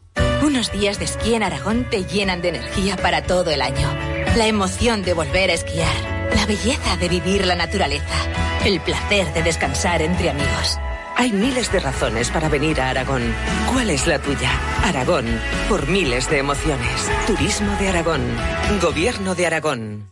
Unos 0.43 0.71
días 0.73 0.99
de 0.99 1.05
esquí 1.05 1.35
en 1.35 1.43
Aragón 1.43 1.85
te 1.89 2.03
llenan 2.03 2.41
de 2.41 2.49
energía 2.49 2.97
para 2.97 3.23
todo 3.23 3.49
el 3.49 3.61
año. 3.61 3.87
La 4.35 4.47
emoción 4.47 5.03
de 5.03 5.13
volver 5.13 5.49
a 5.51 5.53
esquiar, 5.53 5.95
la 6.35 6.45
belleza 6.45 6.97
de 6.97 7.07
vivir 7.07 7.45
la 7.45 7.55
naturaleza, 7.55 8.65
el 8.65 8.81
placer 8.81 9.33
de 9.33 9.43
descansar 9.43 10.01
entre 10.01 10.31
amigos. 10.31 10.79
Hay 11.21 11.31
miles 11.31 11.71
de 11.71 11.79
razones 11.79 12.31
para 12.31 12.49
venir 12.49 12.81
a 12.81 12.89
Aragón. 12.89 13.21
¿Cuál 13.71 13.91
es 13.91 14.07
la 14.07 14.17
tuya? 14.17 14.49
Aragón, 14.83 15.27
por 15.69 15.87
miles 15.87 16.27
de 16.31 16.39
emociones. 16.39 17.11
Turismo 17.27 17.71
de 17.75 17.89
Aragón. 17.89 18.21
Gobierno 18.81 19.35
de 19.35 19.45
Aragón. 19.45 20.10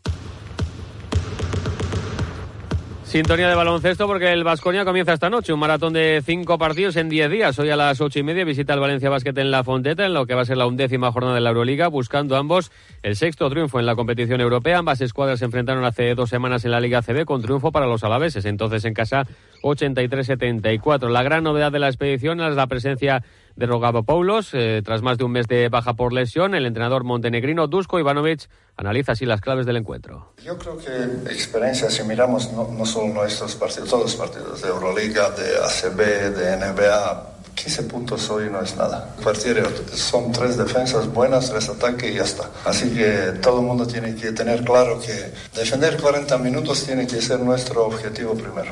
Sintonía 3.09 3.49
de 3.49 3.55
baloncesto 3.55 4.05
porque 4.05 4.31
el 4.31 4.43
Vasconia 4.43 4.85
comienza 4.85 5.13
esta 5.13 5.31
noche, 5.31 5.51
un 5.51 5.59
maratón 5.59 5.93
de 5.93 6.21
cinco 6.23 6.59
partidos 6.59 6.95
en 6.95 7.09
diez 7.09 7.27
días. 7.31 7.57
Hoy 7.57 7.71
a 7.71 7.75
las 7.75 7.99
ocho 8.01 8.19
y 8.19 8.23
media 8.23 8.45
visita 8.45 8.75
el 8.75 8.79
Valencia 8.79 9.09
Basket 9.09 9.35
en 9.35 9.49
La 9.49 9.63
Fonteta, 9.63 10.05
en 10.05 10.13
lo 10.13 10.27
que 10.27 10.35
va 10.35 10.43
a 10.43 10.45
ser 10.45 10.57
la 10.57 10.67
undécima 10.67 11.11
jornada 11.11 11.33
de 11.33 11.41
la 11.41 11.49
Euroliga, 11.49 11.87
buscando 11.87 12.37
ambos 12.37 12.71
el 13.01 13.15
sexto 13.15 13.49
triunfo 13.49 13.79
en 13.79 13.87
la 13.87 13.95
competición 13.95 14.41
europea. 14.41 14.77
Ambas 14.77 15.01
escuadras 15.01 15.39
se 15.39 15.45
enfrentaron 15.45 15.83
hace 15.85 16.13
dos 16.13 16.29
semanas 16.29 16.65
en 16.65 16.71
la 16.71 16.79
Liga 16.79 17.01
CB 17.01 17.25
con 17.25 17.41
triunfo 17.41 17.71
para 17.71 17.87
los 17.87 18.03
alaveses, 18.03 18.45
entonces 18.45 18.85
en 18.85 18.93
casa 18.93 19.25
83-74. 19.63 21.09
La 21.09 21.23
gran 21.23 21.43
novedad 21.43 21.71
de 21.71 21.79
la 21.79 21.87
expedición 21.87 22.39
es 22.41 22.55
la 22.55 22.67
presencia 22.67 23.23
de 23.59 23.65
Rogado 23.65 24.03
Paulos. 24.03 24.51
Eh, 24.53 24.81
tras 24.83 25.01
más 25.01 25.17
de 25.17 25.25
un 25.25 25.33
mes 25.33 25.47
de 25.47 25.67
baja 25.69 25.93
por 25.93 26.13
lesión, 26.13 26.55
el 26.55 26.65
entrenador 26.65 27.03
montenegrino 27.03 27.67
Dusko 27.67 27.99
Ivanovic 27.99 28.49
analiza 28.77 29.11
así 29.11 29.25
las 29.25 29.41
claves 29.41 29.65
del 29.65 29.77
encuentro. 29.77 30.33
Yo 30.43 30.57
creo 30.57 30.77
que 30.77 31.31
experiencia, 31.31 31.89
si 31.89 32.03
miramos 32.03 32.51
no, 32.53 32.69
no 32.71 32.85
solo 32.85 33.13
nuestros 33.13 33.55
partidos, 33.55 33.89
todos 33.89 34.03
los 34.03 34.15
partidos 34.15 34.61
de 34.61 34.69
Euroliga, 34.69 35.29
de 35.31 35.57
ACB, 35.57 36.35
de 36.35 36.57
NBA, 36.57 37.39
15 37.53 37.83
puntos 37.83 38.29
hoy 38.29 38.49
no 38.49 38.61
es 38.61 38.77
nada. 38.77 39.13
Partir 39.21 39.61
son 39.93 40.31
tres 40.31 40.57
defensas 40.57 41.11
buenas, 41.13 41.49
tres 41.49 41.67
ataques 41.67 42.09
y 42.09 42.15
ya 42.15 42.23
está. 42.23 42.49
Así 42.63 42.89
que 42.91 43.33
todo 43.41 43.59
el 43.59 43.65
mundo 43.65 43.85
tiene 43.85 44.15
que 44.15 44.31
tener 44.31 44.63
claro 44.63 45.01
que 45.01 45.33
defender 45.59 45.97
40 45.97 46.37
minutos 46.37 46.85
tiene 46.85 47.05
que 47.05 47.21
ser 47.21 47.41
nuestro 47.41 47.85
objetivo 47.85 48.33
primero. 48.35 48.71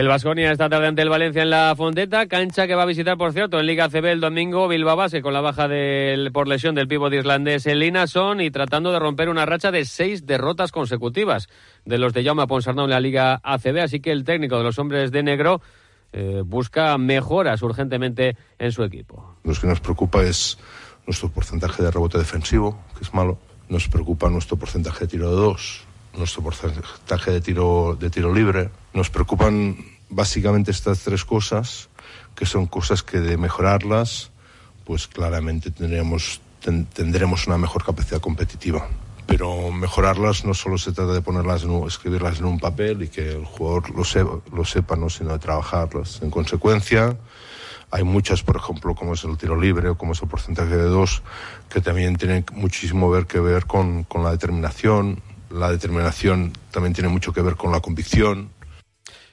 El 0.00 0.08
Vasconia 0.08 0.50
está 0.50 0.70
tarde 0.70 0.86
ante 0.86 1.02
el 1.02 1.10
Valencia 1.10 1.42
en 1.42 1.50
la 1.50 1.74
Fonteta, 1.76 2.26
cancha 2.26 2.66
que 2.66 2.74
va 2.74 2.84
a 2.84 2.86
visitar, 2.86 3.18
por 3.18 3.34
cierto, 3.34 3.60
en 3.60 3.66
Liga 3.66 3.90
CB 3.90 4.06
el 4.06 4.20
domingo 4.22 4.66
Bilbao 4.66 4.96
Base 4.96 5.20
con 5.20 5.34
la 5.34 5.42
baja 5.42 5.68
del, 5.68 6.32
por 6.32 6.48
lesión 6.48 6.74
del 6.74 6.88
pívot 6.88 7.12
islandés 7.12 7.66
en 7.66 7.80
Linason 7.80 8.40
y 8.40 8.50
tratando 8.50 8.92
de 8.92 8.98
romper 8.98 9.28
una 9.28 9.44
racha 9.44 9.70
de 9.70 9.84
seis 9.84 10.24
derrotas 10.24 10.72
consecutivas 10.72 11.50
de 11.84 11.98
los 11.98 12.14
de 12.14 12.24
Jaume 12.24 12.46
Ponsarnau 12.46 12.86
en 12.86 12.92
la 12.92 12.98
Liga 12.98 13.42
ACB, 13.42 13.80
así 13.82 14.00
que 14.00 14.10
el 14.10 14.24
técnico 14.24 14.56
de 14.56 14.64
los 14.64 14.78
hombres 14.78 15.12
de 15.12 15.22
negro 15.22 15.60
eh, 16.14 16.44
busca 16.46 16.96
mejoras 16.96 17.60
urgentemente 17.60 18.38
en 18.58 18.72
su 18.72 18.82
equipo. 18.84 19.36
Lo 19.44 19.52
que 19.52 19.66
nos 19.66 19.80
preocupa 19.80 20.22
es 20.22 20.56
nuestro 21.06 21.28
porcentaje 21.28 21.82
de 21.82 21.90
rebote 21.90 22.16
defensivo, 22.16 22.84
que 22.96 23.04
es 23.04 23.12
malo. 23.12 23.38
Nos 23.68 23.86
preocupa 23.86 24.30
nuestro 24.30 24.56
porcentaje 24.56 25.00
de 25.00 25.08
tiro 25.08 25.28
de 25.28 25.36
dos, 25.36 25.84
nuestro 26.16 26.42
porcentaje 26.42 27.30
de 27.30 27.40
tiro, 27.40 27.96
de 27.98 28.10
tiro 28.10 28.32
libre. 28.32 28.70
Nos 28.92 29.10
preocupan 29.10 29.76
básicamente 30.08 30.70
estas 30.70 31.00
tres 31.00 31.24
cosas, 31.24 31.88
que 32.34 32.46
son 32.46 32.66
cosas 32.66 33.02
que 33.02 33.20
de 33.20 33.36
mejorarlas, 33.36 34.30
pues 34.84 35.06
claramente 35.06 35.70
tendremos, 35.70 36.40
ten, 36.60 36.86
tendremos 36.86 37.46
una 37.46 37.58
mejor 37.58 37.84
capacidad 37.84 38.20
competitiva. 38.20 38.88
Pero 39.26 39.70
mejorarlas 39.70 40.44
no 40.44 40.54
solo 40.54 40.76
se 40.76 40.90
trata 40.90 41.12
de 41.12 41.22
ponerlas, 41.22 41.62
en 41.62 41.70
escribirlas 41.86 42.40
en 42.40 42.46
un 42.46 42.58
papel 42.58 43.02
y 43.04 43.08
que 43.08 43.30
el 43.30 43.44
jugador 43.44 43.94
lo, 43.94 44.04
se, 44.04 44.24
lo 44.24 44.64
sepa, 44.64 44.96
¿no? 44.96 45.08
sino 45.08 45.32
de 45.32 45.38
trabajarlas. 45.38 46.20
En 46.22 46.30
consecuencia, 46.30 47.16
hay 47.92 48.02
muchas, 48.02 48.42
por 48.42 48.56
ejemplo, 48.56 48.94
como 48.96 49.14
es 49.14 49.22
el 49.22 49.36
tiro 49.36 49.60
libre 49.60 49.90
o 49.90 49.98
como 49.98 50.12
es 50.12 50.22
el 50.22 50.28
porcentaje 50.28 50.76
de 50.76 50.84
dos, 50.84 51.22
que 51.68 51.80
también 51.80 52.16
tienen 52.16 52.44
muchísimo 52.52 53.08
ver 53.10 53.26
que 53.26 53.38
ver 53.38 53.66
con, 53.66 54.02
con 54.04 54.24
la 54.24 54.32
determinación, 54.32 55.22
la 55.50 55.70
determinación 55.70 56.52
también 56.70 56.94
tiene 56.94 57.08
mucho 57.08 57.32
que 57.32 57.42
ver 57.42 57.56
con 57.56 57.72
la 57.72 57.80
convicción. 57.80 58.50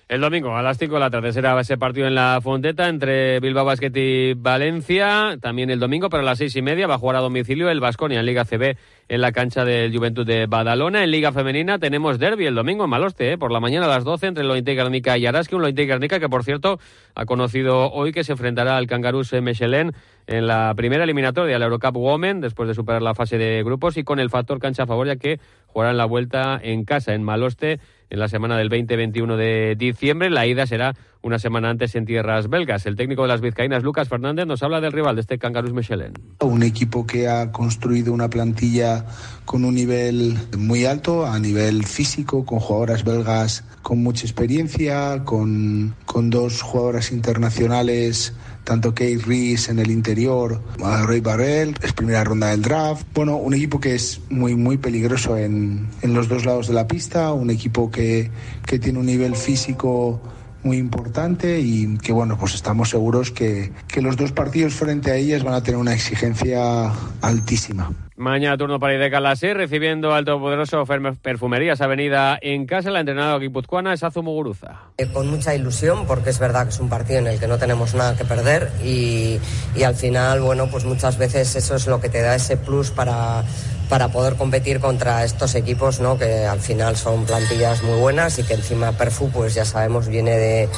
El 0.10 0.22
domingo 0.22 0.56
a 0.56 0.62
las 0.62 0.78
5 0.78 0.94
de 0.94 1.00
la 1.02 1.10
tarde 1.10 1.34
será 1.34 1.60
ese 1.60 1.78
partido 1.78 2.08
en 2.08 2.16
la 2.16 2.40
Fonteta 2.42 2.88
entre 2.88 3.42
Bilbao 3.42 3.66
Basket 3.66 3.92
y 3.94 4.36
Valencia. 4.36 5.38
También 5.42 5.70
el 5.70 5.82
domingo, 5.82 6.08
pero 6.08 6.22
a 6.22 6.26
las 6.26 6.38
seis 6.38 6.56
y 6.56 6.62
media 6.62 6.88
va 6.88 6.96
a 6.96 6.98
jugar 6.98 7.18
a 7.18 7.20
domicilio 7.20 7.70
el 7.70 7.82
Vasconia 7.82 8.22
en 8.22 8.26
Liga 8.26 8.46
CB 8.46 8.78
en 9.10 9.20
la 9.20 9.34
cancha 9.34 9.66
del 9.66 9.94
Juventud 9.94 10.26
de 10.26 10.46
Badalona. 10.46 11.04
En 11.04 11.12
Liga 11.12 11.34
Femenina 11.34 11.78
tenemos 11.78 12.20
derby 12.20 12.46
el 12.46 12.56
domingo 12.56 12.86
en 12.86 12.90
Maloste, 12.90 13.34
¿eh? 13.34 13.38
por 13.38 13.52
la 13.52 13.60
mañana 13.60 13.86
a 13.86 13.90
las 13.90 14.06
12 14.06 14.28
entre 14.28 14.46
Lointe 14.46 14.76
Garnica 14.76 15.18
y 15.18 15.26
Araski. 15.26 15.56
Un 15.56 15.62
Lointe 15.64 15.86
que, 15.86 16.30
por 16.30 16.46
cierto, 16.46 16.80
ha 17.14 17.26
conocido 17.26 17.92
hoy 17.92 18.14
que 18.14 18.24
se 18.24 18.32
enfrentará 18.32 18.78
al 18.78 18.88
Cangarús 18.88 19.34
Mechelen 19.34 19.92
en 20.26 20.48
la 20.48 20.74
primera 20.78 21.04
eliminatoria 21.04 21.56
de 21.56 21.60
la 21.60 21.66
Eurocup 21.66 21.98
Women 21.98 22.40
después 22.40 22.70
de 22.70 22.76
superar 22.76 23.02
la 23.02 23.14
fase 23.14 23.38
de 23.38 23.62
grupos 23.62 23.98
y 23.98 24.06
con 24.06 24.20
el 24.20 24.30
factor 24.30 24.60
cancha 24.60 24.84
a 24.84 24.88
favor 24.88 25.08
ya 25.08 25.18
que 25.18 25.42
jugarán 25.66 25.98
la 25.98 26.06
vuelta 26.06 26.58
en 26.64 26.86
casa 26.86 27.14
en 27.14 27.24
Maloste 27.24 27.82
en 28.10 28.20
la 28.20 28.28
semana 28.28 28.58
del 28.58 28.70
20-21 28.70 29.36
de 29.36 29.76
diciembre. 29.78 30.30
La 30.30 30.46
ida 30.46 30.66
será 30.66 30.96
una 31.22 31.40
semana 31.40 31.70
antes 31.70 31.96
en 31.96 32.06
tierras 32.06 32.50
belgas. 32.50 32.86
El 32.86 32.96
técnico 32.96 33.24
de 33.24 33.28
las 33.28 33.42
vizcaínas, 33.42 33.84
Lucas 33.84 34.08
Fernández, 34.08 34.46
nos 34.46 34.64
habla 34.64 34.80
del 34.80 34.92
rival 34.92 35.16
de 35.16 35.22
este 35.22 35.38
Cangarús 35.38 35.74
Mechelen. 35.74 36.14
Un 36.42 36.64
equipo 36.64 37.06
que 37.06 37.28
ha 37.28 37.52
construido 37.52 38.14
una 38.14 38.30
plantilla 38.30 39.06
con 39.46 39.66
un 39.66 39.76
nivel 39.76 40.38
muy 40.58 40.86
alto, 40.86 41.26
a 41.26 41.40
nivel 41.40 41.86
físico, 41.86 42.46
con 42.46 42.60
jugadoras 42.60 43.04
belgas 43.04 43.64
con 43.82 44.04
mucha 44.04 44.26
experiencia, 44.26 45.24
con, 45.24 45.96
con 46.06 46.30
dos 46.30 46.62
jugadoras 46.62 47.12
internacionales 47.12 48.34
tanto 48.68 48.94
Kate 48.94 49.20
Reese 49.26 49.72
en 49.72 49.80
el 49.80 49.90
interior, 49.90 50.62
a 50.84 51.04
Ray 51.04 51.22
Barrell, 51.22 51.74
es 51.82 51.94
primera 51.94 52.26
ronda 52.26 52.48
del 52.48 52.62
draft. 52.62 53.08
Bueno, 53.14 53.38
un 53.38 53.54
equipo 53.54 53.80
que 53.80 53.96
es 53.96 54.20
muy, 54.30 54.56
muy 54.56 54.76
peligroso 54.76 55.38
en, 55.38 55.88
en 56.02 56.14
los 56.14 56.28
dos 56.28 56.44
lados 56.44 56.68
de 56.68 56.74
la 56.74 56.86
pista, 56.86 57.32
un 57.32 57.50
equipo 57.50 57.90
que, 57.90 58.30
que 58.66 58.78
tiene 58.78 59.00
un 59.00 59.06
nivel 59.06 59.38
físico 59.38 60.22
muy 60.68 60.78
importante 60.78 61.60
y 61.60 61.98
que 61.98 62.12
bueno, 62.12 62.38
pues 62.38 62.54
estamos 62.54 62.90
seguros 62.90 63.32
que, 63.32 63.72
que 63.88 64.02
los 64.02 64.18
dos 64.18 64.34
partidos 64.34 64.74
frente 64.74 65.12
a 65.12 65.16
ellas 65.16 65.44
van 65.44 65.54
a 65.54 65.64
tener 65.64 65.80
una 65.80 65.94
exigencia 65.94 66.92
altísima. 67.22 67.92
Mañana 68.18 68.58
turno 68.58 68.80
para 68.80 68.96
Ideca 68.96 69.20
Lasé, 69.20 69.54
recibiendo 69.54 70.14
al 70.14 70.26
todopoderoso 70.26 70.84
Perfumerías 71.22 71.82
Avenida 71.82 72.38
en 72.42 72.66
casa. 72.66 72.90
La 72.90 73.00
entrenadora 73.00 73.38
guipuzcoana 73.38 73.94
es 73.94 74.04
Azu 74.04 74.24
Muguruza. 74.24 74.82
Eh, 74.98 75.08
con 75.14 75.30
mucha 75.30 75.54
ilusión, 75.54 76.08
porque 76.08 76.32
es 76.32 76.40
verdad 76.40 76.64
que 76.64 76.70
es 76.72 76.80
un 76.80 76.90
partido 76.90 77.20
en 77.20 77.28
el 77.28 77.40
que 77.40 77.48
no 77.48 77.60
tenemos 77.60 77.94
nada 77.94 78.18
que 78.18 78.26
perder 78.26 78.72
y, 78.84 79.40
y 79.76 79.84
al 79.84 79.94
final, 79.94 80.42
bueno, 80.42 80.68
pues 80.68 80.84
muchas 80.84 81.20
veces 81.20 81.56
eso 81.56 81.76
es 81.76 81.86
lo 81.86 82.02
que 82.02 82.10
te 82.10 82.22
da 82.22 82.36
ese 82.36 82.58
plus 82.58 82.90
para 82.90 83.44
para 83.90 84.10
poder 84.10 84.36
competir 84.36 84.80
contra 84.80 85.24
estos 85.24 85.56
equipos, 85.56 86.00
¿no? 86.00 86.18
que 86.18 86.46
al 86.46 86.60
final 86.60 86.98
son 86.98 87.26
plantillas 87.26 87.84
muy 87.84 88.00
buenas 88.00 88.38
y 88.40 88.44
que 88.44 88.54
encima 88.54 88.92
Perfu, 88.92 89.30
pues 89.30 89.54
ya 89.54 89.66
sabemos, 89.66 90.08
viene 90.08 90.38
de, 90.38 90.70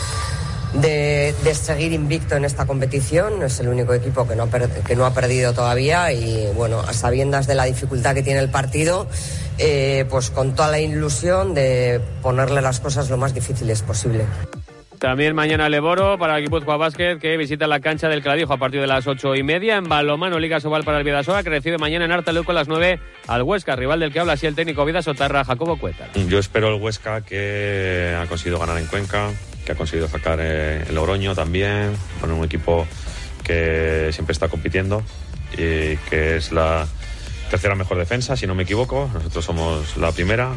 de, 0.73 1.55
seguir 1.55 1.91
invicto 1.93 2.35
en 2.35 2.45
esta 2.45 2.65
competición. 2.65 3.43
Es 3.43 3.59
el 3.59 3.69
único 3.69 3.93
equipo 3.93 4.27
que 4.27 4.35
no, 4.35 4.43
ha 4.43 4.49
que 4.49 4.95
no 4.95 5.05
ha 5.05 5.13
perdido 5.13 5.53
todavía 5.53 6.11
y 6.11 6.51
bueno, 6.55 6.79
a 6.79 6.93
sabiendas 6.93 7.47
de 7.47 7.55
la 7.55 7.65
dificultad 7.65 8.13
que 8.13 8.23
tiene 8.23 8.39
el 8.39 8.49
partido, 8.49 9.07
eh, 9.57 10.05
pues 10.09 10.29
con 10.29 10.55
toda 10.55 10.69
la 10.69 10.79
ilusión 10.79 11.53
de 11.53 12.01
ponerle 12.21 12.61
las 12.61 12.79
cosas 12.79 13.09
lo 13.09 13.17
más 13.17 13.33
difíciles 13.33 13.81
posible. 13.81 14.25
También 14.99 15.33
mañana 15.33 15.69
Leboro 15.69 16.17
para 16.17 16.37
el 16.37 16.43
Guipúzcoa 16.43 16.75
Basket 16.75 17.19
que 17.19 17.37
visita 17.37 17.67
la 17.67 17.79
cancha 17.79 18.09
del 18.09 18.21
Cladijo 18.21 18.51
a 18.51 18.57
partir 18.57 18.81
de 18.81 18.87
las 18.87 19.07
ocho 19.07 19.33
y 19.33 19.43
media. 19.43 19.77
En 19.77 19.85
balomano 19.85 20.37
Liga 20.39 20.59
Sobal 20.59 20.83
para 20.83 20.97
el 20.97 21.05
Vidasoa 21.05 21.41
que 21.41 21.49
recibe 21.49 21.77
mañana 21.77 22.03
en 22.03 22.11
Artaluco 22.11 22.51
a 22.51 22.55
las 22.55 22.67
nueve 22.67 22.99
al 23.25 23.43
Huesca, 23.43 23.77
rival 23.77 24.01
del 24.01 24.11
que 24.11 24.19
habla 24.19 24.33
así 24.33 24.45
el 24.45 24.55
técnico 24.55 24.83
Vidasotarra 24.83 25.45
Jacobo 25.45 25.79
Cueta. 25.79 26.09
Yo 26.27 26.37
espero 26.37 26.67
el 26.67 26.81
Huesca 26.81 27.21
que 27.21 28.13
ha 28.21 28.25
conseguido 28.27 28.59
ganar 28.59 28.77
en 28.77 28.87
Cuenca, 28.87 29.29
que 29.65 29.71
ha 29.71 29.75
conseguido 29.75 30.09
sacar 30.09 30.39
eh, 30.41 30.83
el 30.89 30.95
Logroño 30.95 31.33
también. 31.33 31.93
Bueno, 32.19 32.35
un 32.35 32.43
equipo 32.43 32.85
que 33.41 34.09
siempre 34.11 34.33
está 34.33 34.49
compitiendo 34.49 35.01
y 35.53 35.95
que 36.09 36.35
es 36.35 36.51
la 36.51 36.85
tercera 37.49 37.73
mejor 37.73 37.97
defensa, 37.97 38.35
si 38.35 38.47
no 38.47 38.53
me 38.53 38.63
equivoco. 38.63 39.09
Nosotros 39.13 39.45
somos 39.45 39.95
la 39.95 40.11
primera. 40.11 40.51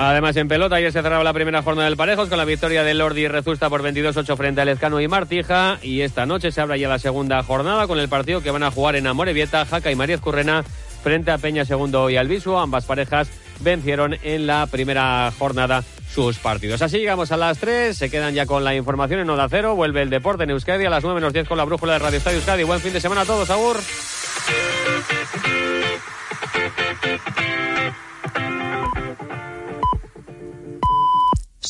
Además, 0.00 0.36
en 0.36 0.46
pelota, 0.46 0.76
ayer 0.76 0.92
se 0.92 1.02
cerraba 1.02 1.24
la 1.24 1.32
primera 1.32 1.60
jornada 1.60 1.88
del 1.88 1.96
Parejos 1.96 2.28
con 2.28 2.38
la 2.38 2.44
victoria 2.44 2.84
de 2.84 2.94
Lordi 2.94 3.22
y 3.22 3.28
Rezusta 3.28 3.68
por 3.68 3.82
22-8 3.82 4.36
frente 4.36 4.60
a 4.60 4.64
Lezcano 4.64 5.00
y 5.00 5.08
Martija. 5.08 5.80
Y 5.82 6.02
esta 6.02 6.24
noche 6.24 6.52
se 6.52 6.60
abre 6.60 6.78
ya 6.78 6.88
la 6.88 7.00
segunda 7.00 7.42
jornada 7.42 7.88
con 7.88 7.98
el 7.98 8.08
partido 8.08 8.40
que 8.40 8.52
van 8.52 8.62
a 8.62 8.70
jugar 8.70 8.94
en 8.94 9.08
Amorebieta, 9.08 9.66
Jaca 9.66 9.90
y 9.90 9.96
María 9.96 10.16
Currena 10.18 10.62
frente 11.02 11.32
a 11.32 11.38
Peña 11.38 11.64
Segundo 11.64 12.08
y 12.10 12.16
Albisu. 12.16 12.56
Ambas 12.56 12.84
parejas 12.84 13.28
vencieron 13.58 14.16
en 14.22 14.46
la 14.46 14.68
primera 14.68 15.32
jornada 15.36 15.82
sus 16.14 16.38
partidos. 16.38 16.80
Así 16.80 16.98
llegamos 16.98 17.32
a 17.32 17.36
las 17.36 17.58
3, 17.58 17.98
se 17.98 18.08
quedan 18.08 18.34
ya 18.34 18.46
con 18.46 18.62
la 18.62 18.76
información 18.76 19.18
en 19.18 19.30
Oda 19.30 19.48
Cero, 19.50 19.74
vuelve 19.74 20.02
el 20.02 20.10
deporte 20.10 20.44
en 20.44 20.50
Euskadi 20.50 20.84
a 20.84 20.90
las 20.90 21.02
9 21.02 21.16
menos 21.16 21.32
10 21.32 21.48
con 21.48 21.58
la 21.58 21.64
brújula 21.64 21.94
de 21.94 21.98
Radio 21.98 22.18
Estadio 22.18 22.38
Euskadi. 22.38 22.62
Buen 22.62 22.80
fin 22.80 22.92
de 22.92 23.00
semana 23.00 23.22
a 23.22 23.24
todos, 23.24 23.50
Agur. 23.50 23.78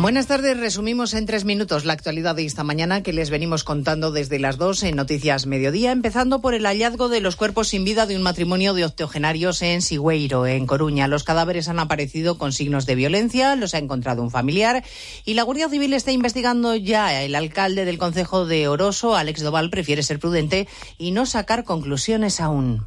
Buenas 0.00 0.28
tardes. 0.28 0.60
Resumimos 0.60 1.12
en 1.12 1.26
tres 1.26 1.44
minutos 1.44 1.84
la 1.84 1.92
actualidad 1.92 2.36
de 2.36 2.44
esta 2.44 2.62
mañana 2.62 3.02
que 3.02 3.12
les 3.12 3.30
venimos 3.30 3.64
contando 3.64 4.12
desde 4.12 4.38
las 4.38 4.56
dos 4.56 4.84
en 4.84 4.94
Noticias 4.94 5.48
Mediodía, 5.48 5.90
empezando 5.90 6.40
por 6.40 6.54
el 6.54 6.66
hallazgo 6.66 7.08
de 7.08 7.20
los 7.20 7.34
cuerpos 7.34 7.66
sin 7.66 7.84
vida 7.84 8.06
de 8.06 8.14
un 8.14 8.22
matrimonio 8.22 8.74
de 8.74 8.84
octogenarios 8.84 9.60
en 9.60 9.82
Sigüeiro, 9.82 10.46
en 10.46 10.68
Coruña. 10.68 11.08
Los 11.08 11.24
cadáveres 11.24 11.68
han 11.68 11.80
aparecido 11.80 12.38
con 12.38 12.52
signos 12.52 12.86
de 12.86 12.94
violencia, 12.94 13.56
los 13.56 13.74
ha 13.74 13.78
encontrado 13.78 14.22
un 14.22 14.30
familiar 14.30 14.84
y 15.24 15.34
la 15.34 15.42
Guardia 15.42 15.68
Civil 15.68 15.92
está 15.92 16.12
investigando 16.12 16.76
ya. 16.76 17.20
El 17.24 17.34
alcalde 17.34 17.84
del 17.84 17.98
Concejo 17.98 18.46
de 18.46 18.68
Oroso, 18.68 19.16
Alex 19.16 19.42
Doval, 19.42 19.68
prefiere 19.68 20.04
ser 20.04 20.20
prudente 20.20 20.68
y 20.96 21.10
no 21.10 21.26
sacar 21.26 21.64
conclusiones 21.64 22.40
aún. 22.40 22.86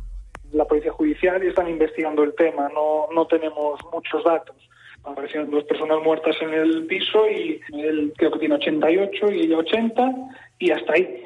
La 0.54 0.64
Policía 0.64 0.94
Judicial 0.94 1.44
están 1.44 1.68
investigando 1.68 2.24
el 2.24 2.34
tema, 2.36 2.70
no, 2.70 3.08
no 3.14 3.28
tenemos 3.28 3.82
muchos 3.92 4.24
datos 4.24 4.56
aparecieron 5.04 5.50
dos 5.50 5.64
personas 5.66 5.98
muertas 6.04 6.36
en 6.42 6.54
el 6.54 6.86
piso 6.86 7.30
y 7.30 7.60
él 7.74 8.14
creo 8.18 8.32
que 8.32 8.40
tiene 8.40 8.56
88 8.56 9.32
y 9.32 9.40
ella 9.42 9.58
80 9.58 10.14
y 10.60 10.72
hasta 10.72 10.94
ahí. 10.94 11.26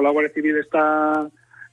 La 0.00 0.10
Guardia 0.10 0.32
Civil 0.32 0.56
está, 0.56 1.28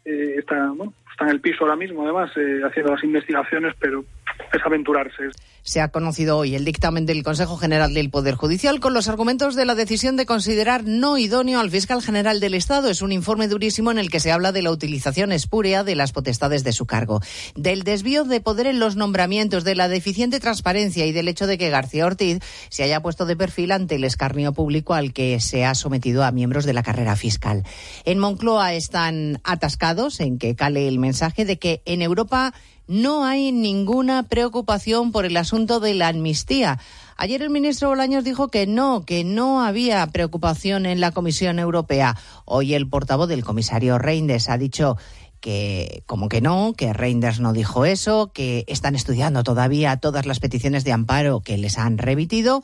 eh, 0.06 0.36
está, 0.38 0.72
bueno, 0.76 0.94
está 1.18 1.26
en 1.26 1.32
el 1.32 1.42
piso 1.42 1.64
ahora 1.64 1.76
mismo, 1.76 2.04
además, 2.04 2.30
eh, 2.38 2.62
haciendo 2.64 2.94
las 2.94 3.04
investigaciones, 3.04 3.74
pero 3.80 4.06
es 4.54 4.62
aventurarse. 4.64 5.30
Se 5.64 5.82
ha 5.82 5.90
conocido 5.90 6.38
hoy 6.38 6.56
el 6.56 6.64
dictamen 6.64 7.06
del 7.06 7.24
Consejo 7.24 7.58
General 7.58 7.94
del 7.94 8.10
Poder 8.10 8.36
Judicial 8.36 8.80
con 8.80 8.94
los 8.94 9.10
argumentos 9.10 9.56
de 9.56 9.66
la 9.66 9.76
decisión 9.76 10.16
de 10.16 10.26
considerar 10.26 10.84
no 10.86 11.18
idóneo 11.18 11.60
al 11.60 11.72
fiscal 11.72 12.02
general 12.02 12.40
del 12.40 12.54
Estado. 12.54 12.90
Es 12.90 13.02
un 13.02 13.12
informe 13.12 13.48
durísimo 13.50 13.92
en 13.92 13.98
el 13.98 14.10
que 14.10 14.22
se 14.22 14.32
habla 14.32 14.52
de 14.52 14.62
la 14.62 14.72
utilización 14.72 15.32
espúrea 15.32 15.84
de 15.84 15.96
las 15.96 16.14
potestades 16.14 16.64
de 16.64 16.72
su 16.72 16.86
cargo, 16.86 17.20
del 17.56 17.84
desvío 17.84 18.24
de 18.24 18.40
poder 18.40 18.68
en 18.68 18.80
los 18.80 18.96
nombramientos, 18.96 19.66
de 19.66 19.76
la 19.76 19.90
deficiente 19.90 20.40
transparencia 20.40 21.06
y 21.06 21.12
del 21.12 21.28
hecho 21.28 21.48
de 21.48 21.58
que 21.58 21.70
García 21.70 22.06
Ortiz 22.06 22.40
se 22.70 22.84
haya 22.84 23.02
puesto 23.02 23.26
de 23.26 23.36
perfil 23.36 23.72
ante 23.72 23.96
el 23.96 24.06
escarnio 24.06 24.54
público 24.54 24.94
al 24.94 25.12
que 25.12 25.40
se 25.42 25.66
ha 25.66 25.76
sometido 25.76 26.24
a 26.24 26.32
miembros 26.32 26.66
de 26.66 26.74
la 26.74 26.84
carrera 26.84 27.16
fiscal. 27.16 27.64
En 28.06 28.20
Moncloa 28.20 28.74
están 28.74 29.42
atascados 29.44 30.22
en 30.22 30.38
que 30.38 30.56
cale 30.56 30.88
el 30.88 31.00
mensaje 31.08 31.46
de 31.46 31.58
que 31.58 31.82
en 31.86 32.02
Europa 32.02 32.54
no 32.88 33.24
hay 33.24 33.52
ninguna 33.52 34.24
preocupación 34.24 35.12
por 35.12 35.26
el 35.26 35.38
asunto 35.38 35.80
de 35.80 35.94
la 35.94 36.10
amnistía. 36.10 36.80
Ayer 37.16 37.42
el 37.42 37.50
ministro 37.50 37.90
Bolaños 37.90 38.24
dijo 38.24 38.50
que 38.50 38.68
no, 38.68 39.06
que 39.06 39.24
no 39.24 39.64
había 39.64 40.06
preocupación 40.08 40.86
en 40.86 41.00
la 41.00 41.12
Comisión 41.12 41.60
Europea. 41.60 42.18
Hoy 42.46 42.74
el 42.74 42.88
portavoz 42.88 43.30
del 43.30 43.44
comisario 43.44 43.98
Reinders 43.98 44.50
ha 44.50 44.58
dicho 44.58 44.98
que 45.40 46.04
como 46.06 46.28
que 46.28 46.42
no, 46.42 46.74
que 46.76 46.94
Reinders 46.94 47.40
no 47.40 47.54
dijo 47.54 47.86
eso, 47.86 48.32
que 48.34 48.66
están 48.68 48.96
estudiando 48.96 49.44
todavía 49.44 49.98
todas 49.98 50.26
las 50.26 50.40
peticiones 50.40 50.84
de 50.84 50.92
amparo 50.92 51.40
que 51.40 51.58
les 51.58 51.78
han 51.78 51.98
remitido 51.98 52.64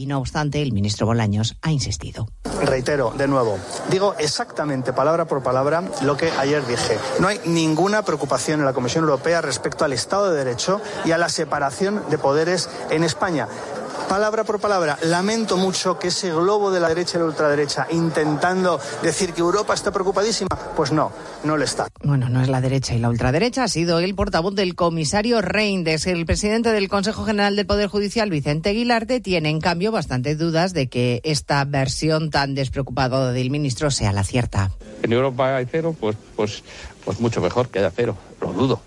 y 0.00 0.06
no 0.06 0.18
obstante, 0.18 0.62
el 0.62 0.72
ministro 0.72 1.04
Bolaños 1.04 1.56
ha 1.60 1.70
insistido. 1.70 2.26
Reitero, 2.62 3.12
de 3.18 3.28
nuevo, 3.28 3.58
digo 3.90 4.14
exactamente 4.18 4.94
palabra 4.94 5.26
por 5.26 5.42
palabra 5.42 5.82
lo 6.00 6.16
que 6.16 6.30
ayer 6.30 6.66
dije. 6.66 6.98
No 7.18 7.28
hay 7.28 7.38
ninguna 7.44 8.02
preocupación 8.02 8.60
en 8.60 8.66
la 8.66 8.72
Comisión 8.72 9.04
Europea 9.04 9.42
respecto 9.42 9.84
al 9.84 9.92
Estado 9.92 10.30
de 10.30 10.38
Derecho 10.38 10.80
y 11.04 11.12
a 11.12 11.18
la 11.18 11.28
separación 11.28 12.02
de 12.08 12.16
poderes 12.16 12.70
en 12.88 13.04
España 13.04 13.46
palabra 14.10 14.42
por 14.42 14.58
palabra. 14.58 14.98
Lamento 15.04 15.56
mucho 15.56 15.96
que 15.96 16.08
ese 16.08 16.32
globo 16.32 16.72
de 16.72 16.80
la 16.80 16.88
derecha 16.88 17.16
y 17.16 17.20
la 17.20 17.26
ultraderecha 17.26 17.86
intentando 17.92 18.80
decir 19.04 19.32
que 19.32 19.40
Europa 19.40 19.72
está 19.72 19.92
preocupadísima, 19.92 20.48
pues 20.74 20.90
no, 20.90 21.12
no 21.44 21.56
lo 21.56 21.62
está. 21.62 21.86
Bueno, 22.02 22.28
no 22.28 22.42
es 22.42 22.48
la 22.48 22.60
derecha 22.60 22.92
y 22.92 22.98
la 22.98 23.08
ultraderecha, 23.08 23.62
ha 23.62 23.68
sido 23.68 24.00
el 24.00 24.16
portavoz 24.16 24.56
del 24.56 24.74
comisario 24.74 25.40
Reinders. 25.42 26.08
El 26.08 26.26
presidente 26.26 26.72
del 26.72 26.88
Consejo 26.88 27.24
General 27.24 27.54
del 27.54 27.66
Poder 27.66 27.86
Judicial, 27.86 28.30
Vicente 28.30 28.70
Aguilarte, 28.70 29.20
tiene 29.20 29.48
en 29.48 29.60
cambio 29.60 29.92
bastantes 29.92 30.38
dudas 30.38 30.72
de 30.72 30.88
que 30.88 31.20
esta 31.22 31.64
versión 31.64 32.30
tan 32.30 32.56
despreocupada 32.56 33.30
del 33.30 33.50
ministro 33.50 33.92
sea 33.92 34.12
la 34.12 34.24
cierta. 34.24 34.72
En 35.04 35.12
Europa 35.12 35.54
hay 35.54 35.68
cero, 35.70 35.94
pues, 36.00 36.16
pues, 36.34 36.64
pues 37.04 37.20
mucho 37.20 37.40
mejor 37.40 37.68
que 37.68 37.78
haya 37.78 37.92
cero, 37.94 38.16
lo 38.40 38.52
dudo. 38.52 38.80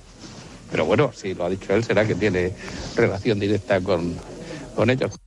Pero 0.69 0.83
bueno, 0.85 1.11
si 1.15 1.33
lo 1.33 1.45
ha 1.45 1.49
dicho 1.49 1.73
él, 1.73 1.83
será 1.85 2.05
que 2.05 2.15
tiene 2.15 2.51
relación 2.95 3.39
directa 3.39 3.79
con, 3.79 4.17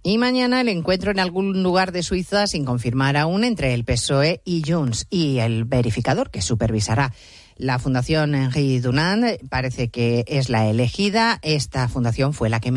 y 0.02 0.18
mañana 0.18 0.60
el 0.60 0.68
encuentro 0.68 1.10
en 1.10 1.18
algún 1.18 1.62
lugar 1.62 1.92
de 1.92 2.02
Suiza, 2.02 2.46
sin 2.46 2.64
confirmar 2.64 3.16
aún, 3.16 3.44
entre 3.44 3.74
el 3.74 3.84
PSOE 3.84 4.40
y 4.44 4.62
Junts 4.66 5.06
y 5.10 5.38
el 5.38 5.64
verificador 5.64 6.30
que 6.30 6.42
supervisará. 6.42 7.12
La 7.56 7.78
Fundación 7.78 8.34
Henri 8.34 8.80
Dunant 8.80 9.24
parece 9.48 9.88
que 9.88 10.24
es 10.26 10.50
la 10.50 10.68
elegida. 10.68 11.38
Esta 11.40 11.88
fundación 11.88 12.34
fue 12.34 12.50
la 12.50 12.60
que 12.60 12.70
me 12.70 12.74